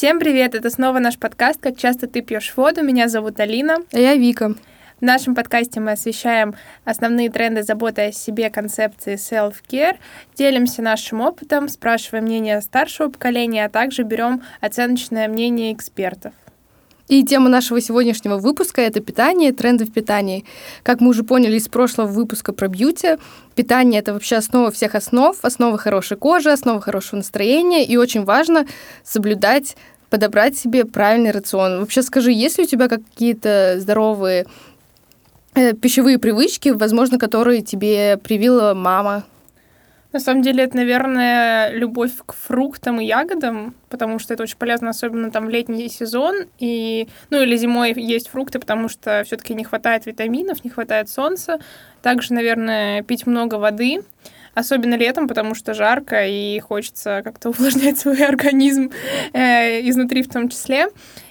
[0.00, 0.54] Всем привет!
[0.54, 2.82] Это снова наш подкаст «Как часто ты пьешь воду».
[2.82, 3.80] Меня зовут Алина.
[3.92, 4.54] А я Вика.
[4.98, 6.54] В нашем подкасте мы освещаем
[6.86, 9.98] основные тренды заботы о себе, концепции self-care,
[10.34, 16.32] делимся нашим опытом, спрашиваем мнение старшего поколения, а также берем оценочное мнение экспертов.
[17.10, 20.44] И тема нашего сегодняшнего выпуска— это питание, тренды в питании.
[20.84, 23.16] Как мы уже поняли из прошлого выпуска про бьюти,
[23.56, 28.64] питание— это вообще основа всех основ, основа хорошей кожи, основа хорошего настроения, и очень важно
[29.02, 29.76] соблюдать
[30.08, 31.80] подобрать себе правильный рацион.
[31.80, 34.46] Вообще скажи, есть ли у тебя какие-то здоровые
[35.54, 39.24] э, пищевые привычки, возможно, которые тебе привила мама?
[40.12, 44.90] На самом деле, это, наверное, любовь к фруктам и ягодам, потому что это очень полезно,
[44.90, 46.46] особенно там в летний сезон.
[46.58, 51.60] И, ну, или зимой есть фрукты, потому что все-таки не хватает витаминов, не хватает солнца.
[52.02, 54.02] Также, наверное, пить много воды.
[54.52, 58.90] Особенно летом, потому что жарко и хочется как-то увлажнять свой организм
[59.32, 60.88] э, изнутри в том числе.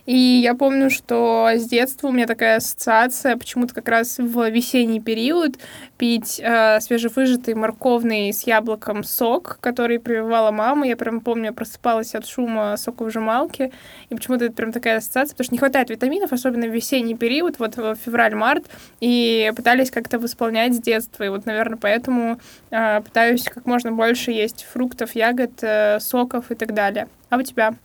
[0.10, 5.00] И я помню, что с детства у меня такая ассоциация почему-то как раз в весенний
[5.00, 5.60] период
[6.00, 10.88] пить э, свежевыжатый морковный с яблоком сок, который прививала мама.
[10.88, 13.72] Я прям помню, просыпалась от шума соковыжималки.
[14.10, 17.60] И почему-то это прям такая ассоциация, потому что не хватает витаминов, особенно в весенний период,
[17.60, 18.66] вот в февраль-март.
[19.02, 21.24] И пытались как-то восполнять с детства.
[21.24, 22.40] И вот, наверное, поэтому
[22.72, 27.08] э, пытаюсь как можно больше есть фруктов, ягод, э, соков и так далее.
[27.30, 27.76] А у тебя?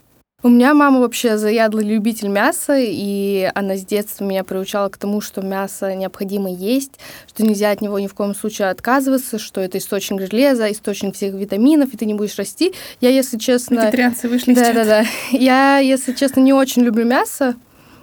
[0.45, 5.23] У меня мама вообще заядлый любитель мяса, и она с детства меня приучала к тому,
[5.23, 9.79] что мясо необходимо есть, что нельзя от него ни в коем случае отказываться, что это
[9.79, 12.75] источник железа, источник всех витаминов, и ты не будешь расти.
[13.01, 13.87] Я, если честно...
[13.87, 15.05] Вегетарианцы вышли Да, да, да.
[15.31, 17.55] Я, если честно, не очень люблю мясо.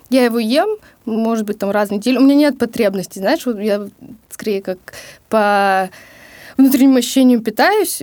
[0.10, 2.22] Я его ем, может быть, там раз в неделю.
[2.22, 3.88] У меня нет потребности, знаешь, вот я
[4.32, 4.80] скорее как
[5.30, 5.92] по
[6.58, 8.02] внутреннему ощущению питаюсь,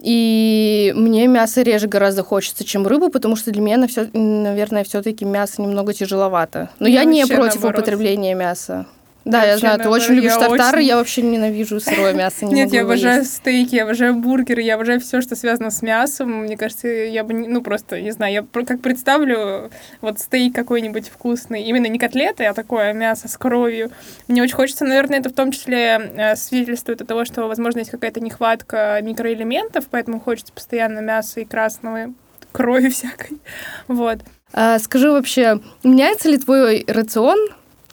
[0.00, 5.60] и мне мясо реже гораздо хочется, чем рыбу, потому что для меня, наверное, все-таки мясо
[5.62, 6.70] немного тяжеловато.
[6.78, 7.80] Но я, я не против наоборот.
[7.80, 8.86] употребления мяса.
[9.24, 12.44] Да, я знаю, ты очень любишь тартары, я вообще ненавижу сырое мясо.
[12.44, 16.44] Не Нет, я обожаю стейки, я обожаю бургеры, я обожаю все, что связано с мясом.
[16.44, 21.62] Мне кажется, я бы, ну просто, не знаю, я как представлю вот стейк какой-нибудь вкусный,
[21.62, 23.90] именно не котлеты, а такое мясо с кровью.
[24.28, 27.90] Мне очень хочется, наверное, это в том числе э, свидетельствует от того, что, возможно, есть
[27.90, 32.12] какая-то нехватка микроэлементов, поэтому хочется постоянно мяса и красного
[32.52, 33.38] крови всякой.
[33.88, 34.18] Вот.
[34.52, 37.38] А, скажи вообще, меняется ли твой рацион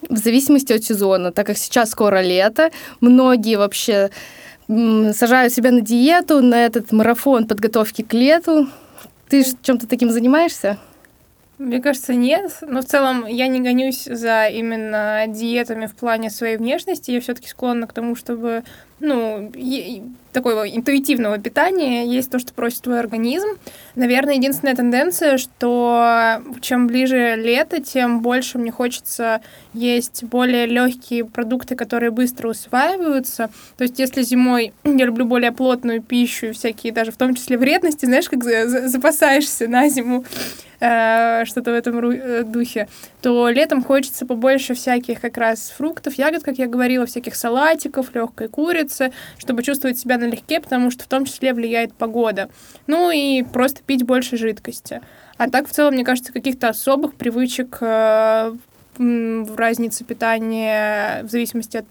[0.08, 2.72] в зависимости от сезона, так как сейчас скоро лето,
[3.02, 4.10] многие вообще
[4.68, 8.68] сажают себя на диету, на этот марафон подготовки к лету.
[9.28, 10.78] Ты чем-то таким занимаешься?
[11.58, 12.60] Мне кажется, нет.
[12.62, 17.12] Но в целом я не гонюсь за именно диетами в плане своей внешности.
[17.12, 18.64] Я все-таки склонна к тому, чтобы
[19.00, 19.52] ну,
[20.32, 23.48] такого интуитивного питания, есть то, что просит твой организм.
[23.96, 29.42] Наверное, единственная тенденция, что чем ближе лето, тем больше мне хочется
[29.74, 33.50] есть более легкие продукты, которые быстро усваиваются.
[33.78, 37.58] То есть, если зимой я люблю более плотную пищу и всякие, даже в том числе
[37.58, 40.26] вредности, знаешь, как запасаешься на зиму,
[40.80, 42.88] э, что-то в этом э, духе,
[43.22, 48.48] то летом хочется побольше всяких как раз фруктов, ягод, как я говорила, всяких салатиков, легкой
[48.48, 48.88] курицы,
[49.38, 52.50] чтобы чувствовать себя налегке, потому что в том числе влияет погода.
[52.88, 55.01] Ну и просто пить больше жидкости.
[55.38, 58.53] А так, в целом, мне кажется, каких-то особых привычек э,
[58.97, 61.85] в разнице питания в зависимости от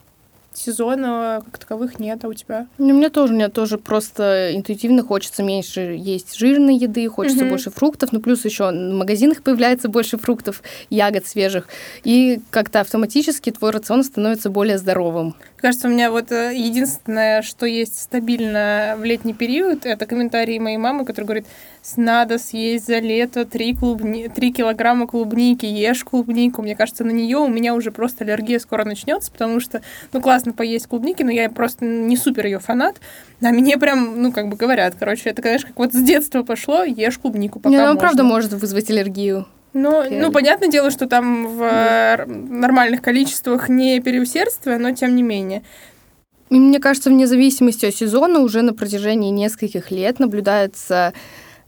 [0.59, 2.67] сезона как таковых нет, а у тебя?
[2.79, 7.51] Ну, у меня тоже нет, тоже просто интуитивно хочется меньше есть жирной еды, хочется угу.
[7.51, 11.69] больше фруктов, ну плюс еще в магазинах появляется больше фруктов, ягод свежих,
[12.05, 15.35] и как-то автоматически твой рацион становится более здоровым.
[15.57, 20.77] Кажется, у меня вот э, единственное, что есть стабильно в летний период, это комментарии моей
[20.77, 21.47] мамы, которая говорит,
[21.97, 24.29] надо съесть за лето 3, клубни...
[24.29, 26.63] 3 килограмма клубники, ешь клубнику.
[26.63, 29.83] Мне кажется, на нее у меня уже просто аллергия скоро начнется, потому что,
[30.13, 32.97] ну, классно поесть клубники, но я просто не супер ее фанат.
[33.41, 36.85] А мне прям, ну, как бы говорят, короче, это, конечно, как вот с детства пошло,
[36.85, 39.47] ешь клубнику, пока Не, ну, правда может вызвать аллергию.
[39.75, 42.25] Ну, ну, понятное дело, что там в да.
[42.27, 45.63] нормальных количествах не переусердствие, но тем не менее.
[46.51, 51.13] И мне кажется, вне зависимости от сезона уже на протяжении нескольких лет наблюдается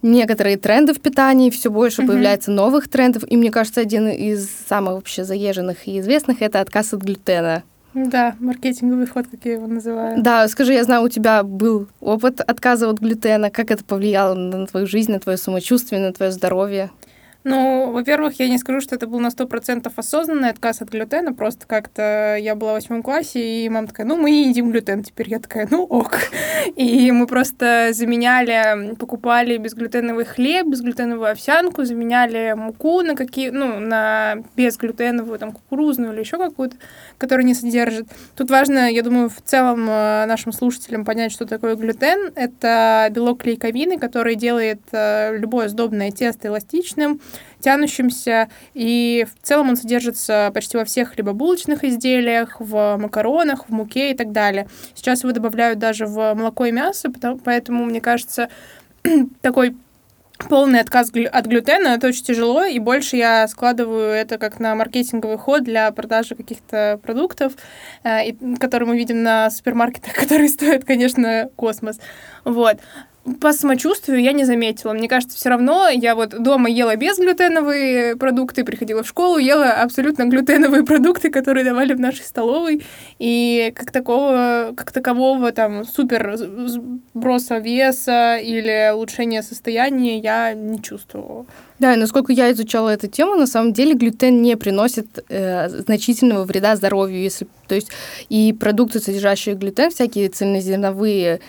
[0.03, 2.06] некоторые тренды в питании, все больше mm-hmm.
[2.06, 3.25] появляется новых трендов.
[3.29, 7.62] И мне кажется, один из самых вообще заезженных и известных это отказ от глютена.
[7.95, 10.23] Да, маркетинговый ход, как я его называю.
[10.23, 13.51] Да, скажи, я знаю, у тебя был опыт отказа от глютена.
[13.51, 16.91] Как это повлияло на твою жизнь, на твое самочувствие, на твое здоровье?
[17.43, 21.67] Ну, во-первых, я не скажу, что это был на 100% осознанный отказ от глютена, просто
[21.67, 25.31] как-то я была в восьмом классе, и мама такая, ну, мы не едим глютен теперь.
[25.31, 26.19] Я такая, ну, ок.
[26.77, 34.37] И мы просто заменяли, покупали безглютеновый хлеб, безглютеновую овсянку, заменяли муку на какие, ну, на
[34.57, 36.77] безглютеновую, там, кукурузную или еще какую-то,
[37.17, 38.07] которая не содержит.
[38.37, 42.33] Тут важно, я думаю, в целом э, нашим слушателям понять, что такое глютен.
[42.35, 47.21] Это белок клейковины, который делает э, любое сдобное тесто эластичным,
[47.61, 54.12] тянущимся, и в целом он содержится почти во всех хлебобулочных изделиях, в макаронах, в муке
[54.12, 54.67] и так далее.
[54.94, 57.11] Сейчас его добавляют даже в молоко и мясо,
[57.44, 58.49] поэтому, мне кажется,
[59.43, 59.77] такой
[60.49, 65.38] полный отказ от глютена, это очень тяжело, и больше я складываю это как на маркетинговый
[65.38, 67.53] ход для продажи каких-то продуктов,
[68.05, 71.99] э, которые мы видим на супермаркетах, которые стоят, конечно, космос.
[72.44, 72.79] Вот
[73.41, 74.93] по самочувствию я не заметила.
[74.93, 80.25] Мне кажется, все равно я вот дома ела безглютеновые продукты, приходила в школу, ела абсолютно
[80.25, 82.83] глютеновые продукты, которые давали в нашей столовой.
[83.19, 91.45] И как такого, как такового там супер сброса веса или улучшения состояния я не чувствовала.
[91.79, 96.45] Да, и насколько я изучала эту тему, на самом деле глютен не приносит э, значительного
[96.45, 97.89] вреда здоровью, если, то есть
[98.29, 101.41] и продукты, содержащие глютен, всякие цельнозерновые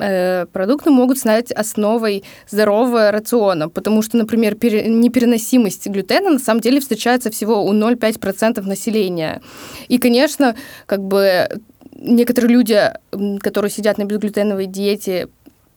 [0.00, 6.80] Э, продукты могут стать основой здорового рациона, потому что, например, непереносимость глютена на самом деле
[6.80, 9.42] встречается всего у 0,5% населения.
[9.88, 10.56] И, конечно,
[10.86, 11.48] как бы
[11.94, 12.92] некоторые люди,
[13.40, 15.28] которые сидят на безглютеновой диете,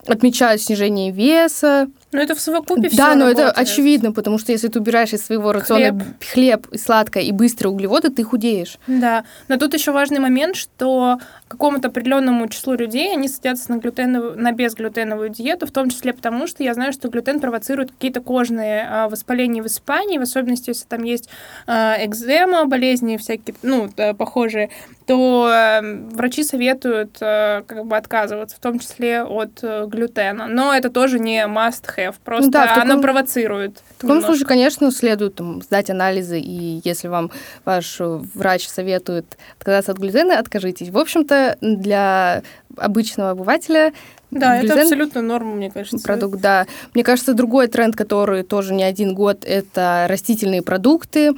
[0.08, 3.50] отмечают снижение веса, но это в совокупе Да, но работает.
[3.50, 6.00] это очевидно, потому что если ты убираешь из своего рациона
[6.30, 8.78] хлеб, хлеб сладкое и быстрые углеводы, ты худеешь.
[8.88, 14.40] Да, но тут еще важный момент, что какому-то определенному числу людей они садятся на, глютеновую,
[14.40, 18.88] на безглютеновую диету, в том числе потому, что я знаю, что глютен провоцирует какие-то кожные
[18.90, 21.30] а, воспаления в Испании, в особенности, если там есть
[21.68, 24.70] а, экзема, болезни всякие, ну, похожие,
[25.06, 25.82] то а,
[26.12, 30.48] врачи советуют а, как бы отказываться, в том числе от а, глютена.
[30.48, 32.16] Но это тоже не must have have.
[32.24, 33.78] Просто да, таком, оно провоцирует.
[33.78, 34.28] В таком немножко.
[34.28, 37.32] случае, конечно, следует там, сдать анализы, и если вам
[37.66, 39.26] ваш врач советует
[39.58, 40.90] отказаться от глютена, откажитесь.
[40.90, 42.44] В общем-то, для
[42.78, 43.94] обычного обывателя
[44.32, 46.06] да, глютен, это абсолютно норма, мне кажется.
[46.06, 46.66] Продукт, да.
[46.94, 51.34] Мне кажется, другой тренд, который тоже не один год, это растительные продукты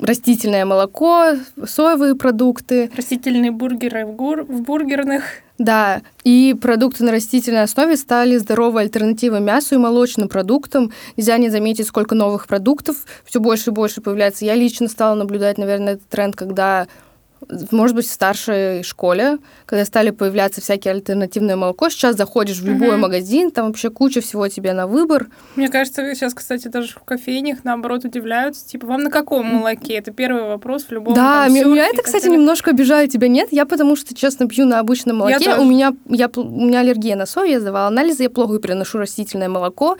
[0.00, 1.32] растительное молоко,
[1.64, 2.90] соевые продукты.
[2.96, 4.44] Растительные бургеры в, гур...
[4.44, 5.24] в бургерных.
[5.58, 10.92] Да, и продукты на растительной основе стали здоровой альтернативой мясу и молочным продуктам.
[11.16, 14.44] Нельзя не заметить, сколько новых продуктов все больше и больше появляется.
[14.44, 16.86] Я лично стала наблюдать, наверное, этот тренд, когда
[17.70, 22.90] может быть, в старшей школе, когда стали появляться всякие альтернативное молоко, сейчас заходишь в любой
[22.90, 22.98] угу.
[22.98, 25.28] магазин, там вообще куча всего тебе на выбор.
[25.56, 29.94] Мне кажется, сейчас, кстати, даже в кофейнях, наоборот, удивляются, типа, вам на каком молоке?
[29.94, 32.38] Это первый вопрос в любом Да, там, меня это, кстати, далее.
[32.38, 33.48] немножко обижает, тебя нет.
[33.50, 35.44] Я потому что, честно, пью на обычном молоке.
[35.44, 38.98] Я у, меня, я, у меня аллергия на сою, я сдавала анализы, я плохо переношу
[38.98, 39.96] растительное молоко,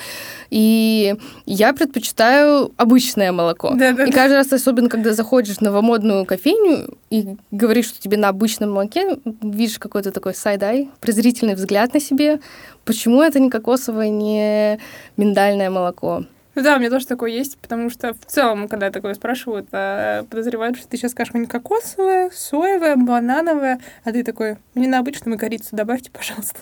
[0.51, 1.17] и
[1.47, 3.73] я предпочитаю обычное молоко.
[3.75, 8.17] Да, да, и каждый раз, особенно когда заходишь в новомодную кофейню, и говоришь, что тебе
[8.17, 12.41] на обычном молоке, видишь какой-то такой сайдай, презрительный взгляд на себе.
[12.85, 14.79] Почему это не кокосовое, не
[15.17, 16.25] миндальное молоко?
[16.55, 20.77] Ну да, у меня тоже такое есть, потому что в целом, когда такое спрашивают, подозревают,
[20.77, 25.39] что ты сейчас скажешь мне кокосовое, соевое, банановое, а ты такой, мне на обычном и
[25.39, 26.59] корицу добавьте, пожалуйста.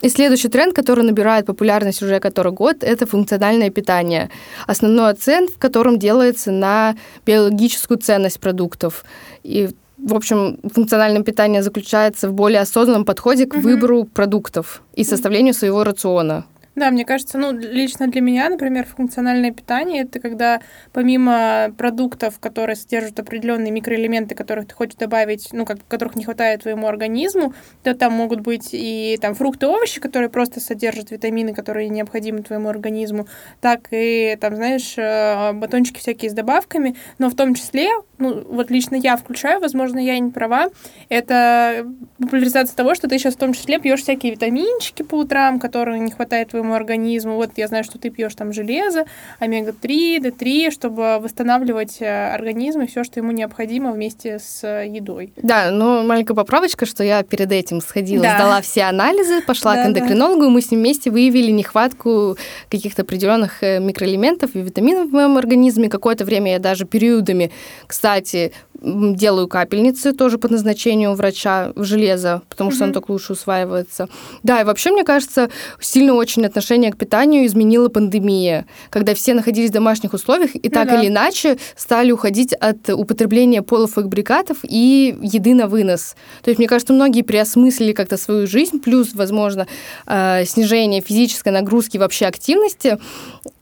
[0.00, 4.30] И следующий тренд, который набирает популярность уже который год, это функциональное питание.
[4.66, 9.04] Основной акцент в котором делается на биологическую ценность продуктов.
[9.44, 9.70] И
[10.02, 13.62] в общем, функциональное питание заключается в более осознанном подходе к угу.
[13.62, 16.44] выбору продуктов и составлению своего рациона.
[16.74, 20.60] Да, мне кажется, ну, лично для меня, например, функциональное питание это когда
[20.92, 26.62] помимо продуктов, которые содержат определенные микроэлементы, которых ты хочешь добавить, ну, как, которых не хватает
[26.62, 31.90] твоему организму, то там могут быть и там фрукты, овощи, которые просто содержат витамины, которые
[31.90, 33.26] необходимы твоему организму,
[33.60, 37.90] так и там, знаешь, э, батончики всякие с добавками, но в том числе,
[38.22, 40.68] ну, вот лично я включаю, возможно, я не права,
[41.08, 41.86] это
[42.18, 46.12] популяризация того, что ты сейчас в том числе пьешь всякие витаминчики по утрам, которые не
[46.12, 47.34] хватает твоему организму.
[47.34, 49.06] Вот я знаю, что ты пьешь там железо,
[49.40, 55.32] омега-3, D3, чтобы восстанавливать э, организм и все, что ему необходимо вместе с едой.
[55.36, 58.36] Да, ну маленькая поправочка, что я перед этим сходила, да.
[58.36, 60.46] сдала все анализы, пошла да, к эндокринологу, да.
[60.46, 62.36] и мы с ним вместе выявили нехватку
[62.70, 65.88] каких-то определенных э, микроэлементов и витаминов в моем организме.
[65.88, 67.50] Какое-то время я даже периодами,
[67.86, 68.52] кстати, кстати,
[68.82, 72.84] делаю капельницы тоже по назначению врача в железо, потому что mm-hmm.
[72.84, 74.08] оно так лучше усваивается.
[74.42, 79.70] Да, и вообще, мне кажется, сильно очень отношение к питанию изменила пандемия, когда все находились
[79.70, 81.00] в домашних условиях и ну, так да.
[81.00, 86.16] или иначе стали уходить от употребления полуфабрикатов и еды на вынос.
[86.42, 89.66] То есть, мне кажется, многие переосмыслили как-то свою жизнь, плюс, возможно,
[90.06, 92.98] э, снижение физической нагрузки вообще активности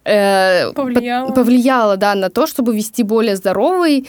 [0.05, 1.33] э, повлияло.
[1.33, 4.07] повлияло, да, на то, чтобы вести более здоровый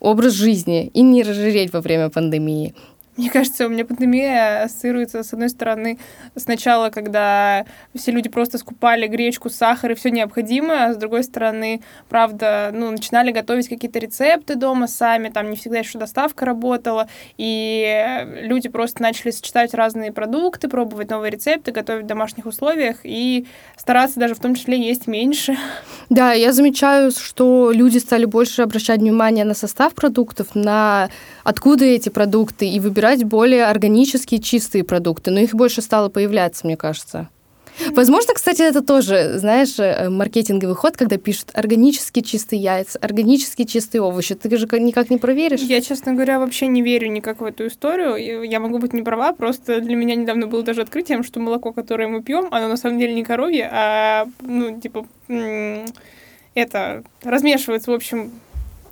[0.00, 2.74] образ жизни и не разжиреть во время пандемии.
[3.18, 5.98] Мне кажется, у меня пандемия ассоциируется, с одной стороны,
[6.36, 11.82] сначала, когда все люди просто скупали гречку, сахар и все необходимое, а с другой стороны,
[12.08, 18.24] правда, ну, начинали готовить какие-то рецепты дома сами, там не всегда еще доставка работала, и
[18.42, 24.20] люди просто начали сочетать разные продукты, пробовать новые рецепты, готовить в домашних условиях и стараться
[24.20, 25.56] даже в том числе есть меньше.
[26.08, 31.10] Да, я замечаю, что люди стали больше обращать внимание на состав продуктов, на
[31.42, 36.66] откуда эти продукты, и выбирать брать более органические, чистые продукты, но их больше стало появляться,
[36.66, 37.28] мне кажется.
[37.90, 44.02] Возможно, кстати, это тоже, знаешь, э, маркетинговый ход, когда пишут органически чистые яйца, органически чистые
[44.02, 44.34] овощи.
[44.34, 45.60] Ты же никак не проверишь.
[45.60, 48.42] Я, честно говоря, вообще не верю никак в эту историю.
[48.42, 52.08] Я могу быть не права, просто для меня недавно было даже открытием, что молоко, которое
[52.08, 55.06] мы пьем, оно на самом деле не коровье, а, ну, типа,
[56.54, 58.32] это размешивается, в общем,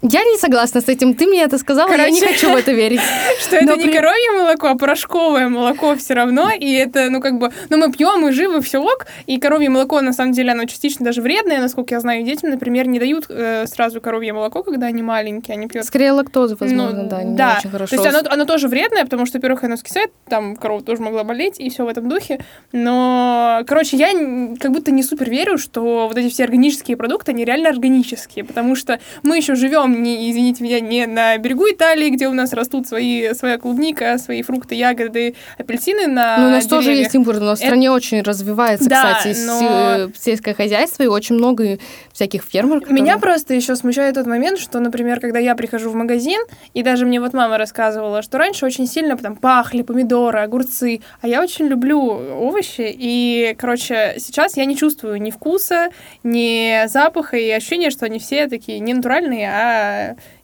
[0.03, 1.15] я не согласна с этим.
[1.15, 3.01] Ты мне это сказала, Короче, я не хочу в это верить.
[3.41, 6.51] Что это не коровье молоко, а порошковое молоко все равно.
[6.51, 9.07] И это, ну, как бы, ну, мы пьем, мы живы, все ок.
[9.27, 12.25] И коровье молоко, на самом деле, оно частично даже вредное, насколько я знаю.
[12.25, 15.85] Детям, например, не дают э, сразу коровье молоко, когда они маленькие, они пьют.
[15.85, 17.57] Скорее лактоза, возможно, ну, да, не да.
[17.59, 17.97] очень хорошо.
[17.97, 21.25] То есть оно, оно тоже вредное, потому что, во-первых, оно скисает, там корова тоже могла
[21.25, 22.41] болеть, и все в этом духе.
[22.73, 24.13] Но, короче, я
[24.61, 28.77] как будто не супер верю, что вот эти все органические продукты, они реально органические, потому
[28.77, 32.87] что мы еще живем не, извините меня, не на берегу Италии, где у нас растут
[32.87, 36.85] свои, своя клубника, свои фрукты, ягоды, апельсины на Ну, у нас деревьях.
[36.85, 40.11] тоже есть импорт, у нас в стране очень развивается, да, кстати, но...
[40.19, 41.79] сельское хозяйство, и очень много
[42.13, 42.83] всяких фермеров.
[42.83, 43.03] Которые...
[43.03, 46.41] Меня просто еще смущает тот момент, что, например, когда я прихожу в магазин,
[46.75, 51.29] и даже мне вот мама рассказывала, что раньше очень сильно там пахли помидоры, огурцы, а
[51.29, 55.89] я очень люблю овощи, и, короче, сейчас я не чувствую ни вкуса,
[56.23, 59.76] ни запаха, и ощущение, что они все такие не натуральные, а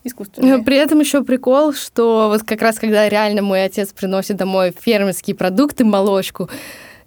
[0.05, 0.63] искусственные.
[0.63, 5.37] При этом еще прикол, что вот как раз когда реально мой отец приносит домой фермерские
[5.37, 6.49] продукты, молочку,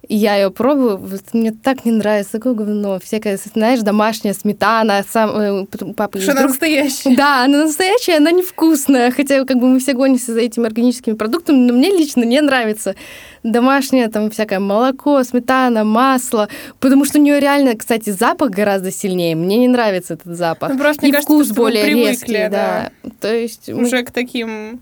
[0.08, 3.00] и я ее пробую, вот, мне так не нравится, такое говно.
[3.02, 6.20] Всякая, знаешь, домашняя сметана, сам, э, папа...
[6.20, 7.16] Что она настоящая.
[7.16, 9.10] Да, она настоящая, она невкусная.
[9.10, 12.94] Хотя как бы мы все гонимся за этими органическими продуктами, но мне лично не нравится
[13.42, 16.48] домашнее, там всякое молоко, сметана, масло,
[16.78, 19.34] потому что у нее реально, кстати, запах гораздо сильнее.
[19.34, 20.70] Мне не нравится этот запах.
[20.70, 22.90] Ну, просто, И мне вкус кажется, более привыкли, резкий, да.
[23.02, 23.10] да.
[23.20, 24.02] То есть уже мы...
[24.04, 24.80] к таким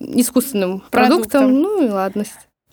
[0.00, 2.24] искусственным продуктам, продуктам ну и ладно.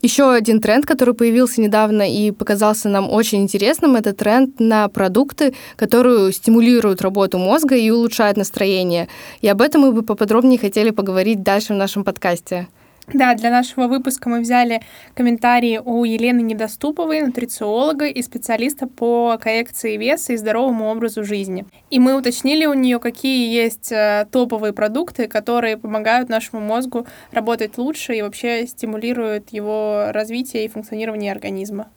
[0.02, 5.54] Еще один тренд, который появился недавно и показался нам очень интересным, это тренд на продукты,
[5.76, 9.10] которые стимулируют работу мозга и улучшают настроение.
[9.42, 12.68] И об этом мы бы поподробнее хотели поговорить дальше в нашем подкасте.
[13.08, 14.82] Да, для нашего выпуска мы взяли
[15.16, 21.66] комментарии у Елены Недоступовой, нутрициолога и специалиста по коррекции веса и здоровому образу жизни.
[21.90, 27.78] И мы уточнили у нее, какие есть э, топовые продукты, которые помогают нашему мозгу работать
[27.78, 31.88] лучше и вообще стимулируют его развитие и функционирование организма.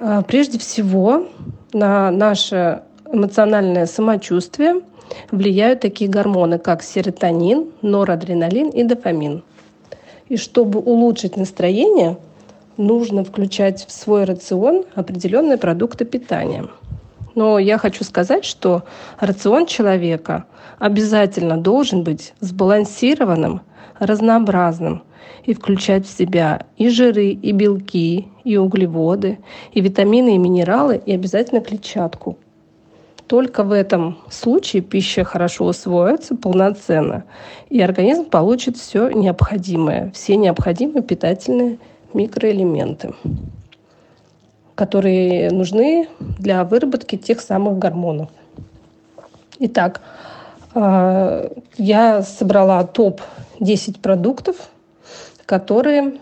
[0.00, 1.28] А, прежде всего,
[1.72, 4.80] на наше эмоциональное самочувствие–
[5.30, 9.42] влияют такие гормоны, как серотонин, норадреналин и дофамин.
[10.28, 12.16] И чтобы улучшить настроение,
[12.76, 16.66] нужно включать в свой рацион определенные продукты питания.
[17.34, 18.84] Но я хочу сказать, что
[19.18, 20.44] рацион человека
[20.78, 23.62] обязательно должен быть сбалансированным,
[23.98, 25.02] разнообразным
[25.44, 29.38] и включать в себя и жиры, и белки, и углеводы,
[29.72, 32.36] и витамины, и минералы, и обязательно клетчатку.
[33.32, 37.24] Только в этом случае пища хорошо усвоится полноценно,
[37.70, 41.78] и организм получит все необходимое, все необходимые питательные
[42.12, 43.14] микроэлементы,
[44.74, 48.28] которые нужны для выработки тех самых гормонов.
[49.60, 50.02] Итак,
[50.74, 54.56] а, я собрала топ-10 продуктов,
[55.46, 56.18] которые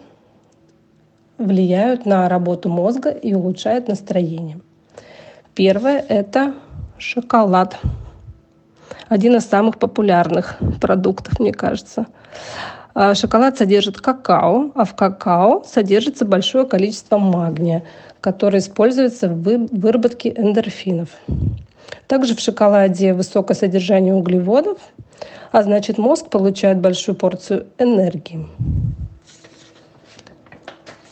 [1.38, 4.60] влияют на работу мозга и улучшают настроение.
[5.56, 6.54] Первое– это
[7.00, 7.78] шоколад.
[9.08, 12.06] Один из самых популярных продуктов, мне кажется.
[12.94, 17.84] А, шоколад содержит какао, а в какао содержится большое количество магния,
[18.20, 21.08] которое используется в выработке эндорфинов.
[22.06, 24.78] Также в шоколаде высокое содержание углеводов,
[25.52, 28.46] а значит мозг получает большую порцию энергии.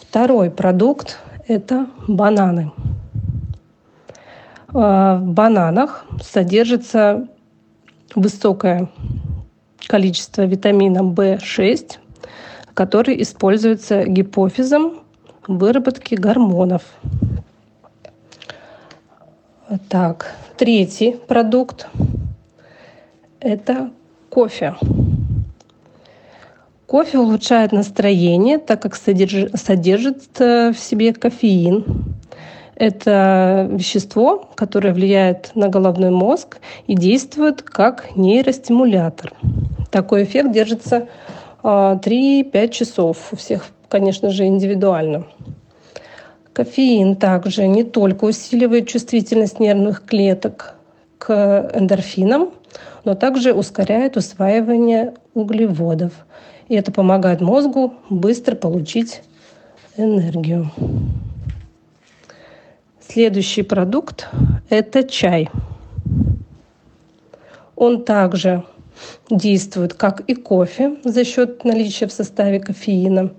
[0.00, 1.18] Второй продукт–
[1.48, 2.72] это бананы.
[4.74, 7.26] А, в бананах содержится
[8.14, 8.90] высокое
[9.86, 11.96] количество витамина В6,
[12.74, 15.00] который используется гипофизом
[15.46, 16.82] в выработке гормонов.
[19.88, 21.88] Так, третий продукт–
[23.40, 23.90] это
[24.28, 24.74] кофе.
[26.86, 32.07] Кофе улучшает настроение, так как содержит, содержит в себе кофеин.
[32.78, 39.32] Это вещество, которое влияет на головной мозг и действует как нейростимулятор.
[39.90, 41.08] Такой эффект держится
[41.64, 43.32] 3-5 а, часов.
[43.32, 45.26] У всех, конечно же, индивидуально.
[46.52, 50.74] Кофеин также не только усиливает чувствительность нервных клеток
[51.18, 52.50] к эндорфинам,
[53.04, 56.12] но также ускоряет усваивание углеводов.
[56.68, 59.22] И это помогает мозгу быстро получить
[59.96, 60.70] энергию.
[63.10, 64.28] Следующий продукт–
[64.68, 65.48] это чай.
[67.74, 68.64] Он также
[69.30, 73.32] действует как и кофе за счет наличия в составе кофеина.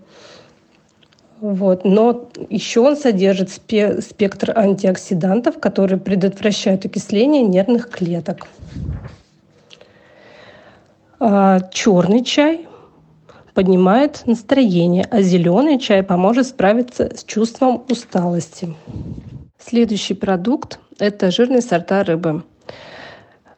[1.39, 1.85] Вот.
[1.85, 8.47] Но еще он содержит спектр антиоксидантов, которые предотвращают окисление нервных клеток.
[11.19, 12.67] А черный чай
[13.53, 18.73] поднимает настроение, а зеленый чай поможет справиться с чувством усталости.
[19.59, 22.43] Следующий продукт– это жирные сорта рыбы.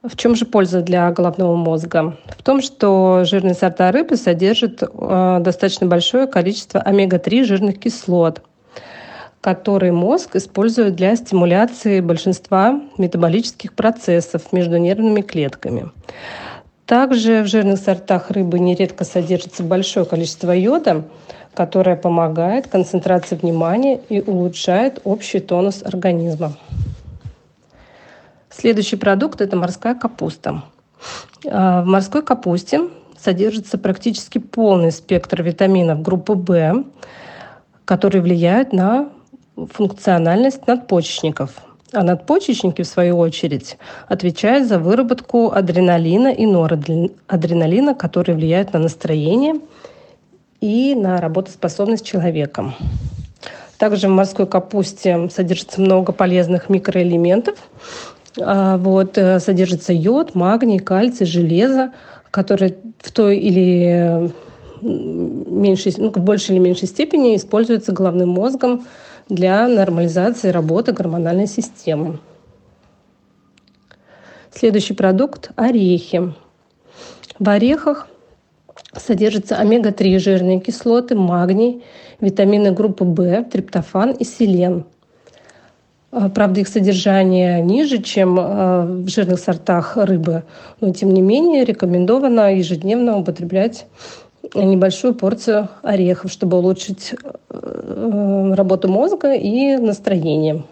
[0.02, 2.18] В чем же польза для головного мозга?
[2.38, 8.42] В том, что жирные сорта рыбы содержат э, достаточно большое количество омега-3 жирных кислот,
[9.42, 15.92] которые мозг использует для стимуляции большинства метаболических процессов между нервными клетками.
[16.88, 21.06] Также в жирных сортах рыбы нередко содержится большое количество йода,
[21.54, 26.54] которое помогает концентрации внимания и улучшает общий тонус организма.
[28.50, 30.64] Следующий продукт– это морская капуста.
[31.50, 36.86] А, в морской капусте содержится практически полный спектр витаминов группы В,
[37.86, 39.10] которые влияют на
[39.56, 41.52] функциональность надпочечников–
[41.94, 49.56] а надпочечники, в свою очередь, отвечают за выработку адреналина и норадреналина, которые влияют на настроение
[50.62, 52.74] и на работоспособность человека.
[53.78, 57.58] Также в морской капусте содержится много полезных микроэлементов.
[58.40, 61.92] А, вот, э, содержится йод, магний, кальций, железо,
[62.30, 64.32] которые в той или
[64.82, 68.86] меньшей, ну, в большей или меньшей степени используются головным мозгом
[69.30, 72.20] для нормализации работы гормональной системы.
[74.54, 76.34] Следующий продукт– орехи.
[77.40, 78.08] В орехах
[78.96, 81.84] содержатся омега-3 жирные кислоты, магний,
[82.20, 84.86] витамины группы В, триптофан и селен.
[86.12, 90.44] А, правда, их содержание ниже, чем а, в жирных сортах рыбы,
[90.82, 93.86] но тем не менее рекомендовано ежедневно употреблять
[94.54, 97.14] небольшую порцию орехов, чтобы улучшить
[97.50, 100.64] э, работу мозга и настроение.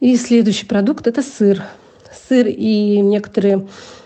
[0.00, 1.62] И следующий продукт– это сыр.
[2.28, 3.99] Сыр и некоторые э,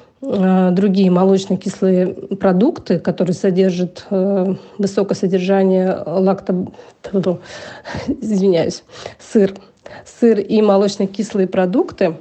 [0.72, 2.06] другие молочно-кислые
[2.36, 6.66] продукты, которые содержат э, высокое содержание лакто...
[8.20, 8.84] Извиняюсь.
[9.18, 9.54] Сыр.
[10.04, 12.16] Сыр и молочно-кислые продукты,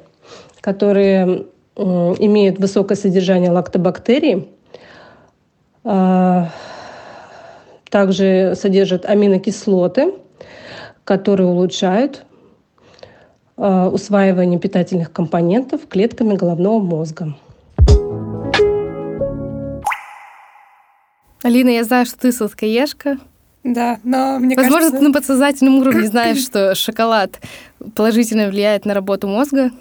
[0.61, 4.49] которые имеют высокое содержание лактобактерий,
[5.83, 6.49] а,
[7.89, 10.13] также содержат аминокислоты,
[11.03, 12.25] которые улучшают
[13.55, 17.35] усваивание питательных компонентов клетками головного мозга.
[21.43, 23.17] Алина, я знаю, что ты сладкоежка.
[23.63, 24.99] Да, но мне Возможно, кажется...
[24.99, 27.39] ты на подсознательном уровне знаешь, что шоколад
[27.95, 29.71] положительно влияет на работу мозга.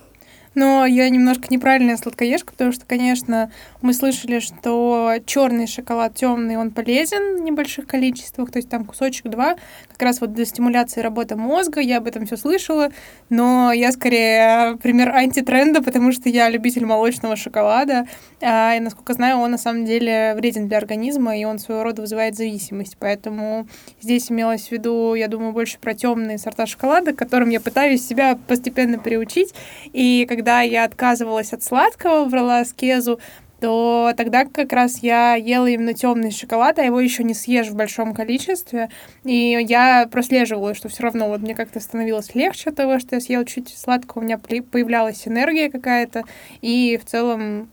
[0.55, 6.73] Но я немножко неправильная сладкоежка, потому что, конечно, мы слышали, что черный шоколад темный, он
[6.73, 9.57] полезен в небольших количествах, то есть там кусочек два,
[9.93, 12.91] как раз вот для стимуляции работы мозга, я об этом все слышала,
[13.29, 18.07] но я скорее пример антитренда, потому что я любитель молочного шоколада,
[18.41, 22.03] а, и, насколько знаю, он на самом деле вреден для организма, и он своего рода
[22.03, 23.67] вызывает зависимость, поэтому
[24.01, 28.07] здесь имелось в виду, я думаю, больше про темные сорта шоколада, к которым я пытаюсь
[28.07, 29.55] себя постепенно приучить,
[29.93, 33.21] и когда я отказывалась от сладкого, брала аскезу,
[33.63, 37.77] то тогда как раз я ела именно темный шоколад, а его еще не съешь в
[37.77, 38.91] большом количестве.
[39.23, 43.21] И я прослеживала, что все равно вот мне как-то становилось легче от того, что я
[43.21, 46.25] съела чуть сладкого, у меня появлялась энергия какая-то.
[46.61, 47.71] И в целом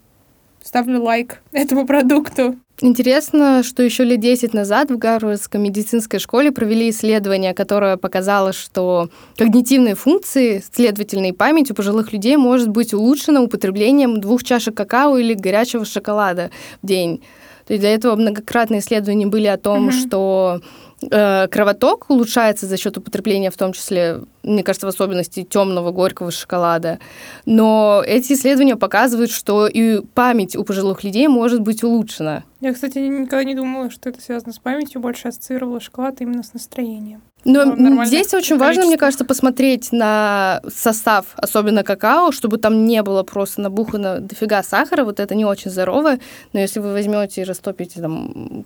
[0.62, 2.60] ставлю лайк этому продукту.
[2.82, 9.10] Интересно, что еще лет 10 назад в Гарвардской медицинской школе провели исследование, которое показало, что
[9.38, 15.18] когнитивные функции, следовательно, и память у пожилых людей может быть улучшена употреблением двух чашек какао
[15.18, 17.22] или горячего шоколада в день.
[17.68, 20.08] То есть для этого многократные исследования были о том, mm-hmm.
[20.08, 20.62] что
[21.02, 27.00] кровоток улучшается за счет употребления, в том числе, мне кажется, в особенности темного горького шоколада.
[27.46, 32.44] Но эти исследования показывают, что и память у пожилых людей может быть улучшена.
[32.60, 36.54] Я, кстати, никогда не думала, что это связано с памятью, больше ассоциировала шоколад именно с
[36.54, 37.22] настроением.
[37.46, 43.24] Но здесь очень важно, мне кажется, посмотреть на состав, особенно какао, чтобы там не было
[43.24, 45.06] просто набухано дофига сахара.
[45.06, 46.18] Вот это не очень здорово.
[46.52, 48.66] Но если вы возьмете и растопите там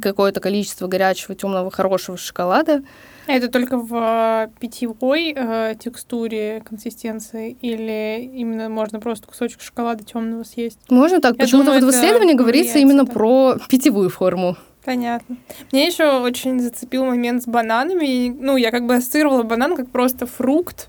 [0.00, 2.82] какое-то количество горячего, темного, хорошего шоколада.
[3.26, 10.42] Это только в э, питьевой э, текстуре, консистенции, или именно можно просто кусочек шоколада темного
[10.42, 10.78] съесть?
[10.88, 11.36] Можно так.
[11.36, 13.12] Почему-то вот в исследовании говорится именно да.
[13.12, 14.56] про питьевую форму.
[14.84, 15.36] Понятно.
[15.70, 18.28] Мне еще очень зацепил момент с бананами.
[18.28, 20.88] Ну, я как бы ассоциировала банан как просто фрукт,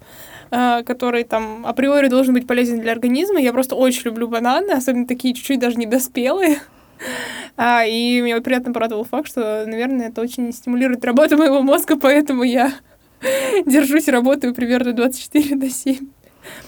[0.49, 3.39] э, который там априори должен быть полезен для организма.
[3.39, 6.59] Я просто очень люблю бананы, особенно такие чуть-чуть даже недоспелые.
[7.57, 12.43] А, и меня приятно порадовал факт, что, наверное, это очень стимулирует работу моего мозга, поэтому
[12.43, 12.73] я
[13.65, 16.07] держусь и работаю примерно 24 до 7.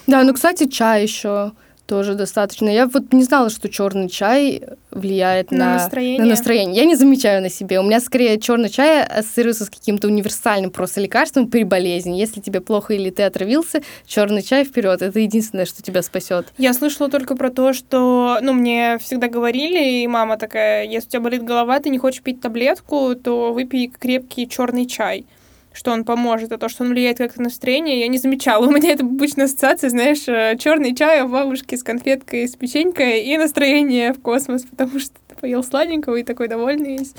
[0.07, 1.53] Да, ну, кстати, чай еще
[1.85, 2.69] тоже достаточно.
[2.69, 6.21] Я вот не знала, что черный чай влияет на, на, настроение.
[6.21, 6.75] на настроение.
[6.75, 7.79] Я не замечаю на себе.
[7.79, 12.17] У меня скорее черный чай ассоциируется с каким-то универсальным просто лекарством при болезни.
[12.17, 15.01] Если тебе плохо или ты отравился, черный чай вперед.
[15.01, 16.47] Это единственное, что тебя спасет.
[16.57, 21.11] Я слышала только про то, что, ну, мне всегда говорили, и мама такая, если у
[21.11, 25.25] тебя болит голова, ты не хочешь пить таблетку, то выпей крепкий черный чай
[25.75, 28.65] что он поможет, а то, что он влияет как-то на настроение, я не замечала.
[28.67, 33.23] У меня это обычная ассоциация, знаешь, э, черный чай у бабушки с конфеткой, с печенькой
[33.23, 37.13] и настроение в космос, потому что ты поел сладенького и такой довольный весь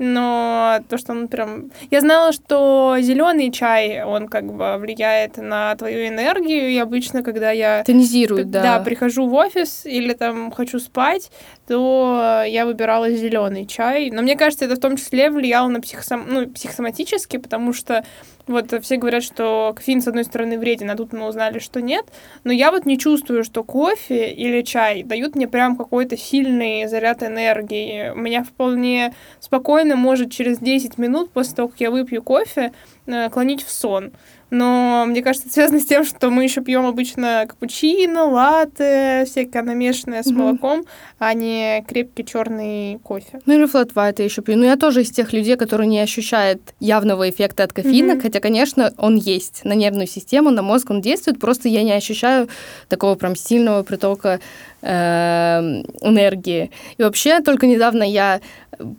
[0.00, 1.70] но то, что он прям...
[1.90, 7.50] Я знала, что зеленый чай, он как бы влияет на твою энергию, и обычно, когда
[7.50, 7.84] я...
[7.84, 8.62] Тонизирует, да.
[8.62, 11.30] Да, прихожу в офис или там хочу спать,
[11.70, 14.10] то я выбирала зеленый чай.
[14.10, 16.24] Но мне кажется, это в том числе влияло на психосом...
[16.26, 18.04] ну, психосоматически, потому что
[18.48, 22.06] вот все говорят, что кофеин, с одной стороны, вреден, а тут мы узнали, что нет.
[22.42, 27.22] Но я вот не чувствую, что кофе или чай дают мне прям какой-то сильный заряд
[27.22, 28.10] энергии.
[28.10, 32.72] У меня вполне спокойно может через 10 минут после того, как я выпью кофе,
[33.06, 34.10] э, клонить в сон.
[34.50, 39.62] Но мне кажется, это связано с тем, что мы еще пьем обычно капучино, латте, всякое
[39.62, 40.34] намешанное с mm-hmm.
[40.34, 40.84] молоком,
[41.18, 43.40] а не крепкий черный кофе.
[43.46, 44.56] Ну или флат я еще пью.
[44.56, 48.20] Ну я тоже из тех людей, которые не ощущают явного эффекта от кофеина, mm-hmm.
[48.20, 52.48] хотя, конечно, он есть на нервную систему, на мозг он действует, просто я не ощущаю
[52.88, 54.40] такого прям сильного притока
[54.82, 56.70] Эм, энергии.
[56.96, 58.40] И вообще только недавно я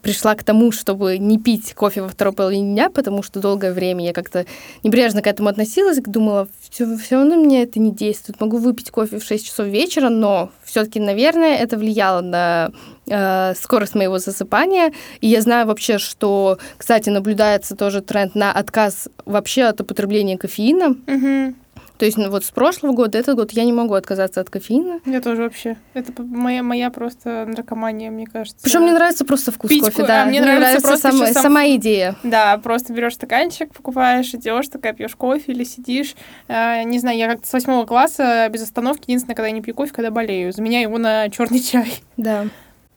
[0.02, 4.06] пришла к тому, чтобы не пить кофе во второй половине дня, потому что долгое время
[4.06, 4.46] я как-то
[4.84, 8.39] небрежно к этому относилась, думала, все, все равно мне это не действует.
[8.39, 12.72] Могу выпить кофе в 6 часов вечера, но все-таки, наверное, это влияло на
[13.08, 14.94] э, скорость моего засыпания.
[15.20, 20.96] И я знаю вообще, что, кстати, наблюдается тоже тренд на отказ вообще от употребления кофеина.
[21.08, 21.56] Угу.
[22.02, 25.02] То есть ну, вот с прошлого года, этот год я не могу отказаться от кофеина.
[25.06, 25.78] Я тоже вообще.
[25.94, 28.58] Это моя, моя просто наркомания, мне кажется.
[28.64, 30.24] Причем мне нравится просто вкус Пить кофе, да.
[30.24, 31.44] А мне, мне нравится, нравится просто сам...
[31.44, 32.16] сама идея.
[32.24, 36.16] Да, просто берешь стаканчик, покупаешь, идешь, такая пьешь кофе или сидишь.
[36.48, 39.76] Э, не знаю, я как-то с восьмого класса без остановки, единственное, когда я не пью
[39.76, 40.52] кофе, когда болею.
[40.52, 41.94] Заменяю его на черный чай.
[42.18, 42.48] Да.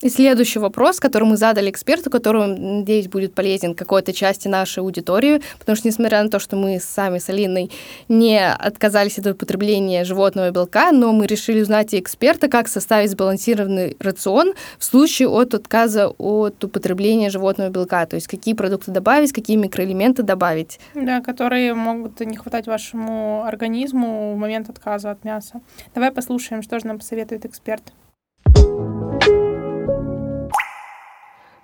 [0.04, 5.40] И следующий вопрос, который мы задали эксперту, который, надеюсь, будет полезен какой-то части нашей аудитории,
[5.58, 7.70] потому что, несмотря на то, что мы сами с Алиной
[8.10, 13.96] не отказались от употребления животного белка, но мы решили узнать у эксперта, как составить сбалансированный
[13.98, 19.56] рацион в случае от отказа от употребления животного белка, то есть какие продукты добавить, какие
[19.56, 20.80] микроэлементы добавить.
[20.94, 25.62] Да, которые могут не хватать вашему организму в момент отказа от мяса.
[25.94, 27.82] Давай послушаем, что же нам посоветует эксперт.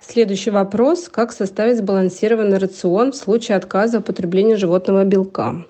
[0.01, 1.09] Следующий вопрос.
[1.09, 5.63] Как составить сбалансированный рацион в случае отказа от потребления животного белка?